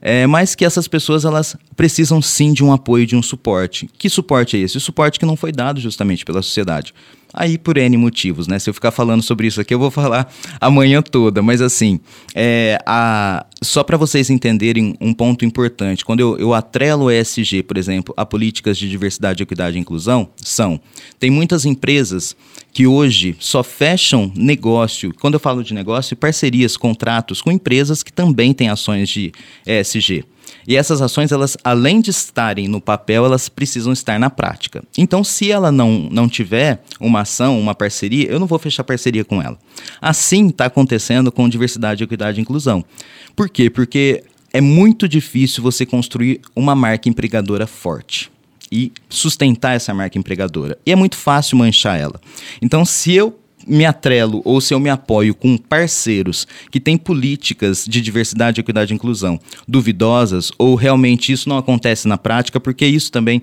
é, 0.02 0.26
mas 0.26 0.56
que 0.56 0.64
essas 0.64 0.88
pessoas 0.88 1.24
elas 1.24 1.56
precisam 1.76 2.20
sim 2.20 2.52
de 2.52 2.64
um 2.64 2.72
apoio, 2.72 3.06
de 3.06 3.14
um 3.14 3.22
suporte. 3.22 3.88
Que 3.96 4.08
suporte 4.10 4.56
é 4.56 4.60
esse? 4.60 4.76
O 4.76 4.80
suporte 4.80 5.16
que 5.16 5.24
não 5.24 5.36
foi 5.36 5.52
dado 5.52 5.80
justamente 5.80 6.24
pela 6.24 6.42
sociedade. 6.42 6.92
Aí 7.32 7.56
por 7.56 7.78
N 7.78 7.96
motivos, 7.96 8.46
né? 8.46 8.58
Se 8.58 8.68
eu 8.68 8.74
ficar 8.74 8.90
falando 8.90 9.22
sobre 9.22 9.46
isso 9.46 9.60
aqui, 9.60 9.72
eu 9.72 9.78
vou 9.78 9.90
falar 9.92 10.30
a 10.60 10.70
manhã 10.70 11.00
toda. 11.00 11.40
Mas 11.40 11.62
assim, 11.62 11.98
é, 12.34 12.78
a, 12.84 13.46
só 13.62 13.82
para 13.82 13.96
vocês 13.96 14.28
entenderem 14.28 14.94
um 15.00 15.14
ponto 15.14 15.44
importante, 15.44 16.04
quando 16.04 16.20
eu, 16.20 16.36
eu 16.36 16.52
atrelo 16.52 17.04
o 17.04 17.10
ESG, 17.10 17.62
por 17.62 17.78
exemplo, 17.78 18.12
a 18.16 18.26
políticas 18.26 18.76
de 18.76 18.88
diversidade, 18.88 19.42
equidade 19.42 19.78
e 19.78 19.80
inclusão, 19.80 20.28
são. 20.36 20.80
Tem 21.18 21.30
muitas 21.30 21.64
empresas 21.64 22.36
que 22.72 22.86
hoje 22.86 23.36
só 23.38 23.62
fecham 23.62 24.32
negócio, 24.34 25.14
quando 25.20 25.34
eu 25.34 25.40
falo 25.40 25.62
de 25.62 25.74
negócio, 25.74 26.16
parcerias, 26.16 26.76
contratos 26.76 27.42
com 27.42 27.52
empresas 27.52 28.02
que 28.02 28.12
também 28.12 28.54
têm 28.54 28.70
ações 28.70 29.08
de 29.10 29.32
ESG. 29.98 30.24
E 30.66 30.76
essas 30.76 31.02
ações, 31.02 31.32
elas, 31.32 31.56
além 31.64 32.00
de 32.00 32.10
estarem 32.10 32.68
no 32.68 32.80
papel, 32.80 33.24
elas 33.24 33.48
precisam 33.48 33.92
estar 33.92 34.18
na 34.18 34.30
prática. 34.30 34.82
Então, 34.96 35.24
se 35.24 35.50
ela 35.50 35.72
não, 35.72 36.08
não 36.10 36.28
tiver 36.28 36.82
uma 37.00 37.20
ação, 37.22 37.58
uma 37.58 37.74
parceria, 37.74 38.30
eu 38.30 38.38
não 38.38 38.46
vou 38.46 38.58
fechar 38.58 38.84
parceria 38.84 39.24
com 39.24 39.42
ela. 39.42 39.58
Assim 40.00 40.48
está 40.48 40.66
acontecendo 40.66 41.32
com 41.32 41.48
diversidade, 41.48 42.04
equidade 42.04 42.38
e 42.38 42.42
inclusão. 42.42 42.84
Por 43.34 43.48
quê? 43.48 43.68
Porque 43.68 44.22
é 44.52 44.60
muito 44.60 45.08
difícil 45.08 45.62
você 45.62 45.84
construir 45.84 46.40
uma 46.54 46.74
marca 46.74 47.08
empregadora 47.08 47.66
forte 47.66 48.30
e 48.70 48.92
sustentar 49.08 49.74
essa 49.74 49.92
marca 49.92 50.18
empregadora. 50.18 50.78
E 50.86 50.92
é 50.92 50.96
muito 50.96 51.16
fácil 51.16 51.58
manchar 51.58 51.98
ela. 51.98 52.20
Então, 52.60 52.84
se 52.84 53.12
eu 53.12 53.38
me 53.66 53.84
atrelo 53.84 54.42
ou 54.44 54.60
se 54.60 54.74
eu 54.74 54.80
me 54.80 54.90
apoio 54.90 55.34
com 55.34 55.56
parceiros 55.56 56.46
que 56.70 56.80
têm 56.80 56.96
políticas 56.96 57.84
de 57.88 58.00
diversidade, 58.00 58.60
equidade 58.60 58.92
e 58.92 58.94
inclusão 58.94 59.38
duvidosas, 59.66 60.50
ou 60.58 60.74
realmente 60.74 61.32
isso 61.32 61.48
não 61.48 61.58
acontece 61.58 62.06
na 62.08 62.18
prática, 62.18 62.60
porque 62.60 62.86
isso 62.86 63.10
também 63.10 63.42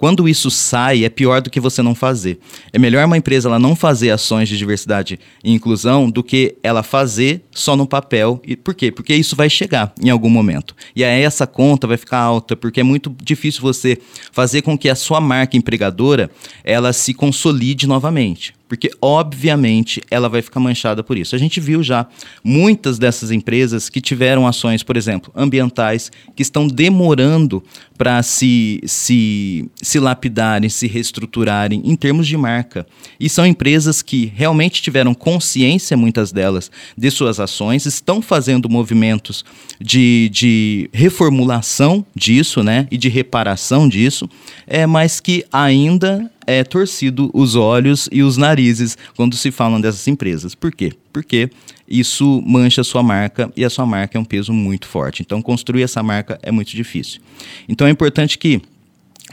quando 0.00 0.26
isso 0.26 0.50
sai, 0.50 1.04
é 1.04 1.10
pior 1.10 1.42
do 1.42 1.50
que 1.50 1.60
você 1.60 1.82
não 1.82 1.94
fazer. 1.94 2.38
É 2.72 2.78
melhor 2.78 3.04
uma 3.04 3.18
empresa 3.18 3.50
ela 3.50 3.58
não 3.58 3.76
fazer 3.76 4.10
ações 4.10 4.48
de 4.48 4.56
diversidade 4.56 5.20
e 5.44 5.52
inclusão 5.52 6.10
do 6.10 6.22
que 6.22 6.56
ela 6.62 6.82
fazer 6.82 7.44
só 7.50 7.76
no 7.76 7.86
papel. 7.86 8.40
E 8.46 8.56
por 8.56 8.74
quê? 8.74 8.90
Porque 8.90 9.14
isso 9.14 9.36
vai 9.36 9.50
chegar 9.50 9.92
em 10.02 10.08
algum 10.08 10.30
momento. 10.30 10.74
E 10.96 11.04
aí 11.04 11.20
essa 11.20 11.46
conta 11.46 11.86
vai 11.86 11.98
ficar 11.98 12.16
alta, 12.16 12.56
porque 12.56 12.80
é 12.80 12.82
muito 12.82 13.14
difícil 13.22 13.60
você 13.60 13.98
fazer 14.32 14.62
com 14.62 14.78
que 14.78 14.88
a 14.88 14.94
sua 14.94 15.20
marca 15.20 15.54
empregadora 15.54 16.30
ela 16.64 16.94
se 16.94 17.12
consolide 17.12 17.86
novamente 17.86 18.54
porque 18.70 18.88
obviamente 19.02 20.00
ela 20.08 20.28
vai 20.28 20.40
ficar 20.40 20.60
manchada 20.60 21.02
por 21.02 21.18
isso. 21.18 21.34
A 21.34 21.38
gente 21.38 21.58
viu 21.58 21.82
já 21.82 22.06
muitas 22.44 23.00
dessas 23.00 23.32
empresas 23.32 23.88
que 23.88 24.00
tiveram 24.00 24.46
ações, 24.46 24.84
por 24.84 24.96
exemplo, 24.96 25.32
ambientais, 25.34 26.12
que 26.36 26.42
estão 26.42 26.68
demorando 26.68 27.64
para 27.98 28.22
se, 28.22 28.80
se, 28.86 29.68
se 29.74 29.98
lapidarem, 29.98 30.70
se 30.70 30.86
reestruturarem 30.86 31.82
em 31.84 31.96
termos 31.96 32.28
de 32.28 32.36
marca. 32.36 32.86
E 33.18 33.28
são 33.28 33.44
empresas 33.44 34.02
que 34.02 34.32
realmente 34.36 34.80
tiveram 34.80 35.14
consciência, 35.14 35.96
muitas 35.96 36.30
delas, 36.30 36.70
de 36.96 37.10
suas 37.10 37.40
ações, 37.40 37.86
estão 37.86 38.22
fazendo 38.22 38.68
movimentos 38.70 39.44
de, 39.80 40.30
de 40.32 40.88
reformulação 40.92 42.06
disso, 42.14 42.62
né, 42.62 42.86
e 42.88 42.96
de 42.96 43.08
reparação 43.08 43.88
disso, 43.88 44.30
é, 44.64 44.86
mas 44.86 45.18
que 45.18 45.44
ainda 45.52 46.30
é 46.46 46.64
torcido 46.64 47.30
os 47.32 47.54
olhos 47.54 48.08
e 48.10 48.22
os 48.22 48.36
narizes 48.36 48.96
quando 49.16 49.36
se 49.36 49.50
falam 49.50 49.80
dessas 49.80 50.06
empresas. 50.08 50.54
Por 50.54 50.72
quê? 50.72 50.92
Porque 51.12 51.50
isso 51.88 52.42
mancha 52.46 52.80
a 52.80 52.84
sua 52.84 53.02
marca 53.02 53.52
e 53.56 53.64
a 53.64 53.70
sua 53.70 53.84
marca 53.84 54.16
é 54.16 54.20
um 54.20 54.24
peso 54.24 54.52
muito 54.52 54.86
forte. 54.86 55.22
Então, 55.22 55.42
construir 55.42 55.82
essa 55.82 56.02
marca 56.02 56.38
é 56.42 56.50
muito 56.50 56.74
difícil. 56.74 57.20
Então, 57.68 57.86
é 57.86 57.90
importante 57.90 58.38
que 58.38 58.60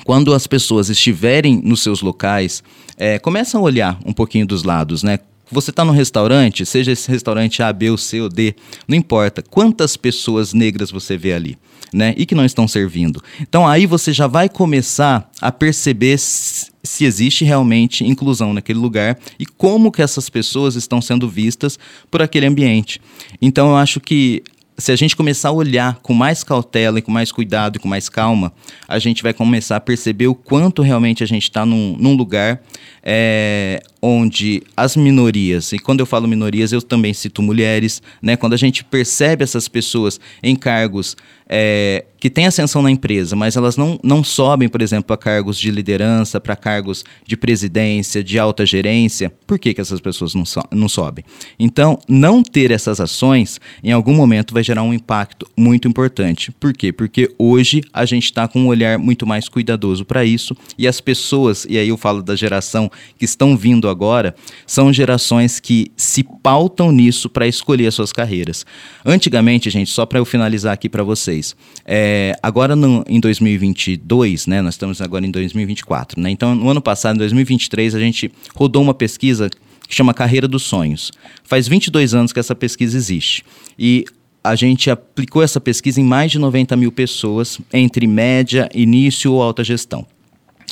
quando 0.04 0.34
as 0.34 0.48
pessoas 0.48 0.90
estiverem 0.90 1.62
nos 1.64 1.82
seus 1.82 2.02
locais, 2.02 2.64
é, 2.98 3.20
começam 3.20 3.62
a 3.62 3.64
olhar 3.64 4.00
um 4.06 4.14
pouquinho 4.14 4.46
dos 4.46 4.64
lados, 4.64 5.04
né? 5.04 5.20
Você 5.52 5.70
está 5.70 5.86
num 5.86 5.92
restaurante, 5.92 6.66
seja 6.66 6.92
esse 6.92 7.10
restaurante 7.10 7.64
A, 7.64 7.72
B, 7.72 7.90
ou 7.90 7.98
C 7.98 8.22
ou 8.22 8.30
D, 8.30 8.56
não 8.88 8.98
importa 8.98 9.42
quantas 9.42 9.96
pessoas 9.96 10.54
negras 10.54 10.92
você 10.92 11.18
vê 11.18 11.34
ali, 11.34 11.58
né? 11.94 12.14
E 12.18 12.26
que 12.26 12.36
não 12.36 12.46
estão 12.46 12.68
servindo. 12.68 13.24
Então 13.40 13.66
aí 13.66 13.86
você 13.86 14.12
já 14.12 14.28
vai 14.28 14.50
começar 14.50 15.30
a 15.42 15.52
perceber 15.52 16.18
se 16.18 17.06
existe 17.06 17.46
realmente 17.46 18.06
inclusão 18.06 18.54
naquele 18.54 18.80
lugar 18.80 19.18
e 19.40 19.46
como 19.46 19.92
que 19.92 20.02
essas 20.02 20.30
pessoas 20.30 20.76
estão 20.76 21.02
sendo 21.02 21.30
vistas 21.30 21.80
por 22.12 22.22
aquele 22.22 22.46
ambiente. 22.46 23.00
Então 23.42 23.70
eu 23.70 23.78
acho 23.78 24.00
que 24.00 24.44
se 24.78 24.92
a 24.92 24.96
gente 24.96 25.16
começar 25.16 25.50
a 25.50 25.52
olhar 25.52 26.00
com 26.04 26.14
mais 26.14 26.44
cautela 26.44 27.00
e 27.00 27.02
com 27.02 27.12
mais 27.12 27.32
cuidado 27.32 27.78
e 27.78 27.80
com 27.80 27.88
mais 27.88 28.10
calma, 28.10 28.54
a 28.88 29.00
gente 29.00 29.24
vai 29.24 29.34
começar 29.34 29.76
a 29.76 29.80
perceber 29.80 30.28
o 30.28 30.36
quanto 30.36 30.84
realmente 30.84 31.24
a 31.24 31.28
gente 31.28 31.44
está 31.44 31.66
num, 31.66 31.98
num, 31.98 32.16
lugar 32.16 32.62
é, 33.02 33.82
onde 34.00 34.62
as 34.76 34.96
minorias, 34.96 35.74
e 35.74 35.80
quando 35.80 36.02
eu 36.02 36.06
falo 36.06 36.28
minorias, 36.28 36.72
eu 36.72 36.82
também 36.82 37.12
cito 37.12 37.42
mulheres, 37.42 38.04
né? 38.22 38.38
Quando 38.38 38.54
a 38.54 38.58
gente 38.58 38.84
percebe 38.84 39.44
essas 39.44 39.68
pessoas 39.68 40.20
em 40.44 40.56
cargos 40.56 41.18
é, 41.50 42.06
que 42.20 42.30
têm 42.30 42.48
ascensão 42.48 42.82
na 42.82 42.92
empresa, 42.92 43.36
mas 43.36 43.56
elas 43.56 43.78
não, 43.78 44.00
não 44.04 44.24
sobem, 44.24 44.68
por 44.68 44.82
exemplo, 44.82 45.06
para 45.06 45.18
cargos 45.18 45.58
de 45.58 45.70
liderança, 45.72 46.40
para 46.40 46.56
cargos 46.56 47.06
de 47.26 47.38
presidência, 47.38 48.24
de 48.24 48.40
alta 48.40 48.66
gerência, 48.66 49.32
por 49.46 49.60
que, 49.60 49.74
que 49.74 49.82
essas 49.82 50.02
pessoas 50.02 50.34
não, 50.34 50.46
so, 50.46 50.62
não 50.72 50.90
sobem? 50.90 51.24
Então, 51.60 52.00
não 52.08 52.42
ter 52.42 52.72
essas 52.72 53.00
ações, 53.00 53.60
em 53.84 53.92
algum 53.92 54.14
momento, 54.14 54.54
vai 54.54 54.64
gerar 54.64 54.84
um 54.84 54.94
impacto 54.94 55.48
muito 55.56 55.88
importante. 55.88 56.52
Por 56.52 56.74
quê? 56.74 56.92
Porque 56.92 57.34
hoje 57.38 57.84
a 57.94 58.06
gente 58.06 58.26
está 58.26 58.48
com 58.48 58.62
um 58.62 58.68
olhar 58.68 58.98
muito 58.98 59.26
mais 59.26 59.48
cuidadoso 59.48 60.04
para 60.04 60.26
isso, 60.26 60.56
e 60.78 60.88
as 60.88 61.00
pessoas, 61.00 61.66
e 61.70 61.78
aí 61.78 61.90
eu 61.90 61.98
falo 61.98 62.24
da 62.24 62.36
geração 62.36 62.90
que 63.18 63.26
estão 63.26 63.56
vindo 63.56 63.88
agora, 63.88 64.36
são 64.66 64.92
gerações 64.92 65.60
que 65.60 65.92
se 65.96 66.24
pautam 66.42 66.92
nisso 66.92 67.30
para 67.30 67.48
escolher 67.48 67.88
as 67.88 67.96
suas 67.96 68.12
carreiras. 68.12 68.66
Antigamente, 69.06 69.70
gente, 69.70 69.92
só 69.92 70.06
para 70.06 70.20
eu 70.20 70.26
finalizar 70.26 70.74
aqui 70.74 70.90
para 70.90 71.04
vocês, 71.04 71.37
é, 71.86 72.38
agora 72.42 72.76
no, 72.76 73.04
em 73.08 73.20
2022, 73.20 74.48
né, 74.48 74.62
nós 74.62 74.76
estamos 74.76 75.02
agora 75.02 75.26
em 75.26 75.32
2024, 75.32 76.22
né, 76.22 76.30
então 76.30 76.56
no 76.56 76.70
ano 76.70 76.82
passado, 76.82 77.16
em 77.16 77.20
2023, 77.20 77.96
a 77.96 78.00
gente 78.00 78.32
rodou 78.56 78.82
uma 78.82 78.94
pesquisa 78.94 79.50
que 79.88 79.96
chama 79.96 80.14
Carreira 80.14 80.48
dos 80.48 80.64
Sonhos. 80.64 81.12
Faz 81.44 81.68
22 81.68 82.14
anos 82.14 82.34
que 82.34 82.40
essa 82.40 82.54
pesquisa 82.54 82.98
existe. 82.98 83.44
E 83.80 84.06
a 84.44 84.56
gente 84.56 84.90
aplicou 84.90 85.42
essa 85.42 85.60
pesquisa 85.60 86.00
em 86.00 86.04
mais 86.04 86.32
de 86.32 86.40
90 86.40 86.76
mil 86.76 86.92
pessoas, 86.92 87.60
entre 87.72 88.06
média, 88.06 88.70
início 88.74 89.32
ou 89.32 89.42
alta 89.42 89.64
gestão. 89.64 90.06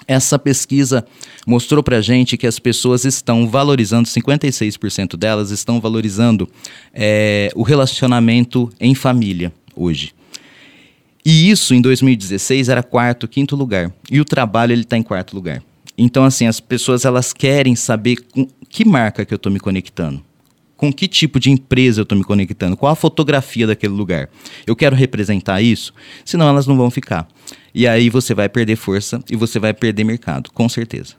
Essa 0.07 0.37
pesquisa 0.37 1.05
mostrou 1.47 1.81
para 1.81 1.97
a 1.97 2.01
gente 2.01 2.37
que 2.37 2.45
as 2.45 2.59
pessoas 2.59 3.05
estão 3.05 3.47
valorizando, 3.47 4.07
56% 4.07 5.15
delas 5.15 5.49
estão 5.49 5.79
valorizando 5.79 6.47
é, 6.93 7.49
o 7.55 7.63
relacionamento 7.63 8.69
em 8.79 8.93
família 8.93 9.51
hoje. 9.75 10.13
E 11.25 11.49
isso 11.49 11.73
em 11.73 11.81
2016 11.81 12.69
era 12.69 12.83
quarto, 12.83 13.27
quinto 13.27 13.55
lugar. 13.55 13.91
E 14.11 14.21
o 14.21 14.25
trabalho 14.25 14.71
ele 14.71 14.83
está 14.83 14.97
em 14.97 15.03
quarto 15.03 15.35
lugar. 15.35 15.63
Então 15.97 16.23
assim 16.23 16.45
as 16.45 16.59
pessoas 16.59 17.03
elas 17.03 17.33
querem 17.33 17.75
saber 17.75 18.17
com 18.31 18.47
que 18.69 18.85
marca 18.85 19.25
que 19.25 19.33
eu 19.33 19.37
estou 19.37 19.51
me 19.51 19.59
conectando 19.59 20.23
com 20.75 20.91
que 20.91 21.07
tipo 21.07 21.39
de 21.39 21.49
empresa 21.49 22.01
eu 22.01 22.03
estou 22.03 22.17
me 22.17 22.23
conectando, 22.23 22.75
qual 22.75 22.91
a 22.91 22.95
fotografia 22.95 23.67
daquele 23.67 23.93
lugar. 23.93 24.29
Eu 24.67 24.75
quero 24.75 24.95
representar 24.95 25.61
isso, 25.61 25.93
senão 26.23 26.47
elas 26.47 26.67
não 26.67 26.77
vão 26.77 26.91
ficar. 26.91 27.27
E 27.73 27.87
aí 27.87 28.09
você 28.09 28.33
vai 28.33 28.49
perder 28.49 28.75
força 28.75 29.21
e 29.29 29.35
você 29.35 29.59
vai 29.59 29.73
perder 29.73 30.03
mercado, 30.03 30.51
com 30.51 30.67
certeza. 30.67 31.15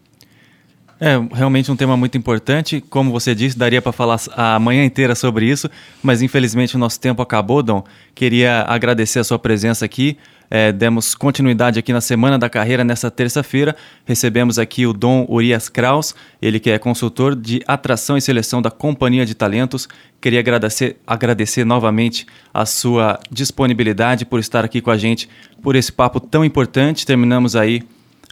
É 0.99 1.19
realmente 1.33 1.71
um 1.71 1.77
tema 1.77 1.97
muito 1.97 2.17
importante. 2.17 2.81
Como 2.81 3.11
você 3.11 3.35
disse, 3.35 3.59
daria 3.59 3.83
para 3.83 3.93
falar 3.93 4.19
a 4.35 4.59
manhã 4.59 4.85
inteira 4.85 5.15
sobre 5.15 5.47
isso, 5.47 5.71
mas 6.03 6.23
infelizmente 6.23 6.75
o 6.75 6.79
nosso 6.79 6.99
tempo 6.99 7.21
acabou, 7.21 7.63
Dom. 7.63 7.85
Queria 8.15 8.65
agradecer 8.67 9.19
a 9.19 9.25
sua 9.25 9.39
presença 9.39 9.85
aqui. 9.85 10.17
É, 10.49 10.73
demos 10.73 11.15
continuidade 11.15 11.79
aqui 11.79 11.93
na 11.93 12.01
Semana 12.01 12.39
da 12.39 12.49
Carreira 12.49 12.85
nessa 12.85 13.11
terça-feira. 13.11 13.77
Recebemos 14.05 14.59
aqui 14.59 14.87
o 14.87 14.93
Dom 14.93 15.27
Urias 15.29 15.69
Kraus, 15.69 16.15
ele 16.41 16.61
que 16.61 16.71
é 16.71 16.79
consultor 16.79 17.35
de 17.35 17.63
atração 17.67 18.17
e 18.17 18.23
seleção 18.23 18.63
da 18.63 18.71
Companhia 18.71 19.27
de 19.27 19.35
Talentos. 19.35 19.89
Queria 20.21 20.41
agradecer, 20.41 20.97
agradecer 21.07 21.65
novamente 21.65 22.27
a 22.55 22.65
sua 22.65 23.19
disponibilidade 23.31 24.25
por 24.25 24.39
estar 24.39 24.65
aqui 24.65 24.81
com 24.81 24.91
a 24.91 24.97
gente, 24.97 25.29
por 25.61 25.77
esse 25.77 25.93
papo 25.93 26.21
tão 26.21 26.45
importante. 26.45 27.05
Terminamos 27.05 27.57
aí 27.57 27.83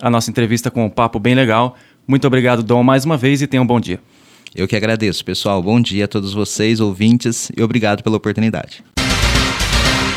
a 0.00 0.09
nossa 0.09 0.31
entrevista 0.31 0.70
com 0.70 0.87
um 0.87 0.90
papo 0.90 1.18
bem 1.18 1.35
legal. 1.35 1.77
Muito 2.07 2.27
obrigado, 2.27 2.62
Dom, 2.62 2.83
mais 2.83 3.05
uma 3.05 3.17
vez 3.17 3.40
e 3.40 3.47
tenha 3.47 3.62
um 3.62 3.67
bom 3.67 3.81
dia. 3.81 4.01
Eu 4.55 4.69
que 4.69 4.77
agradeço, 4.77 5.25
pessoal. 5.25 5.62
Bom 5.62 5.81
dia 5.81 6.05
a 6.05 6.09
todos 6.09 6.33
vocês, 6.33 6.81
ouvintes, 6.81 7.51
e 7.57 7.62
obrigado 7.62 8.03
pela 8.03 8.17
oportunidade. 8.17 8.85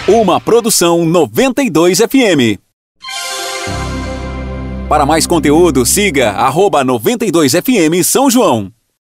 Uma 0.08 0.40
produção 0.40 1.06
92 1.06 2.00
FM. 2.00 2.60
Para 4.88 5.06
mais 5.06 5.28
conteúdo, 5.28 5.86
siga 5.86 6.32
arroba 6.32 6.84
92 6.84 7.52
FM 7.54 8.04
São 8.04 8.30
João. 8.30 8.72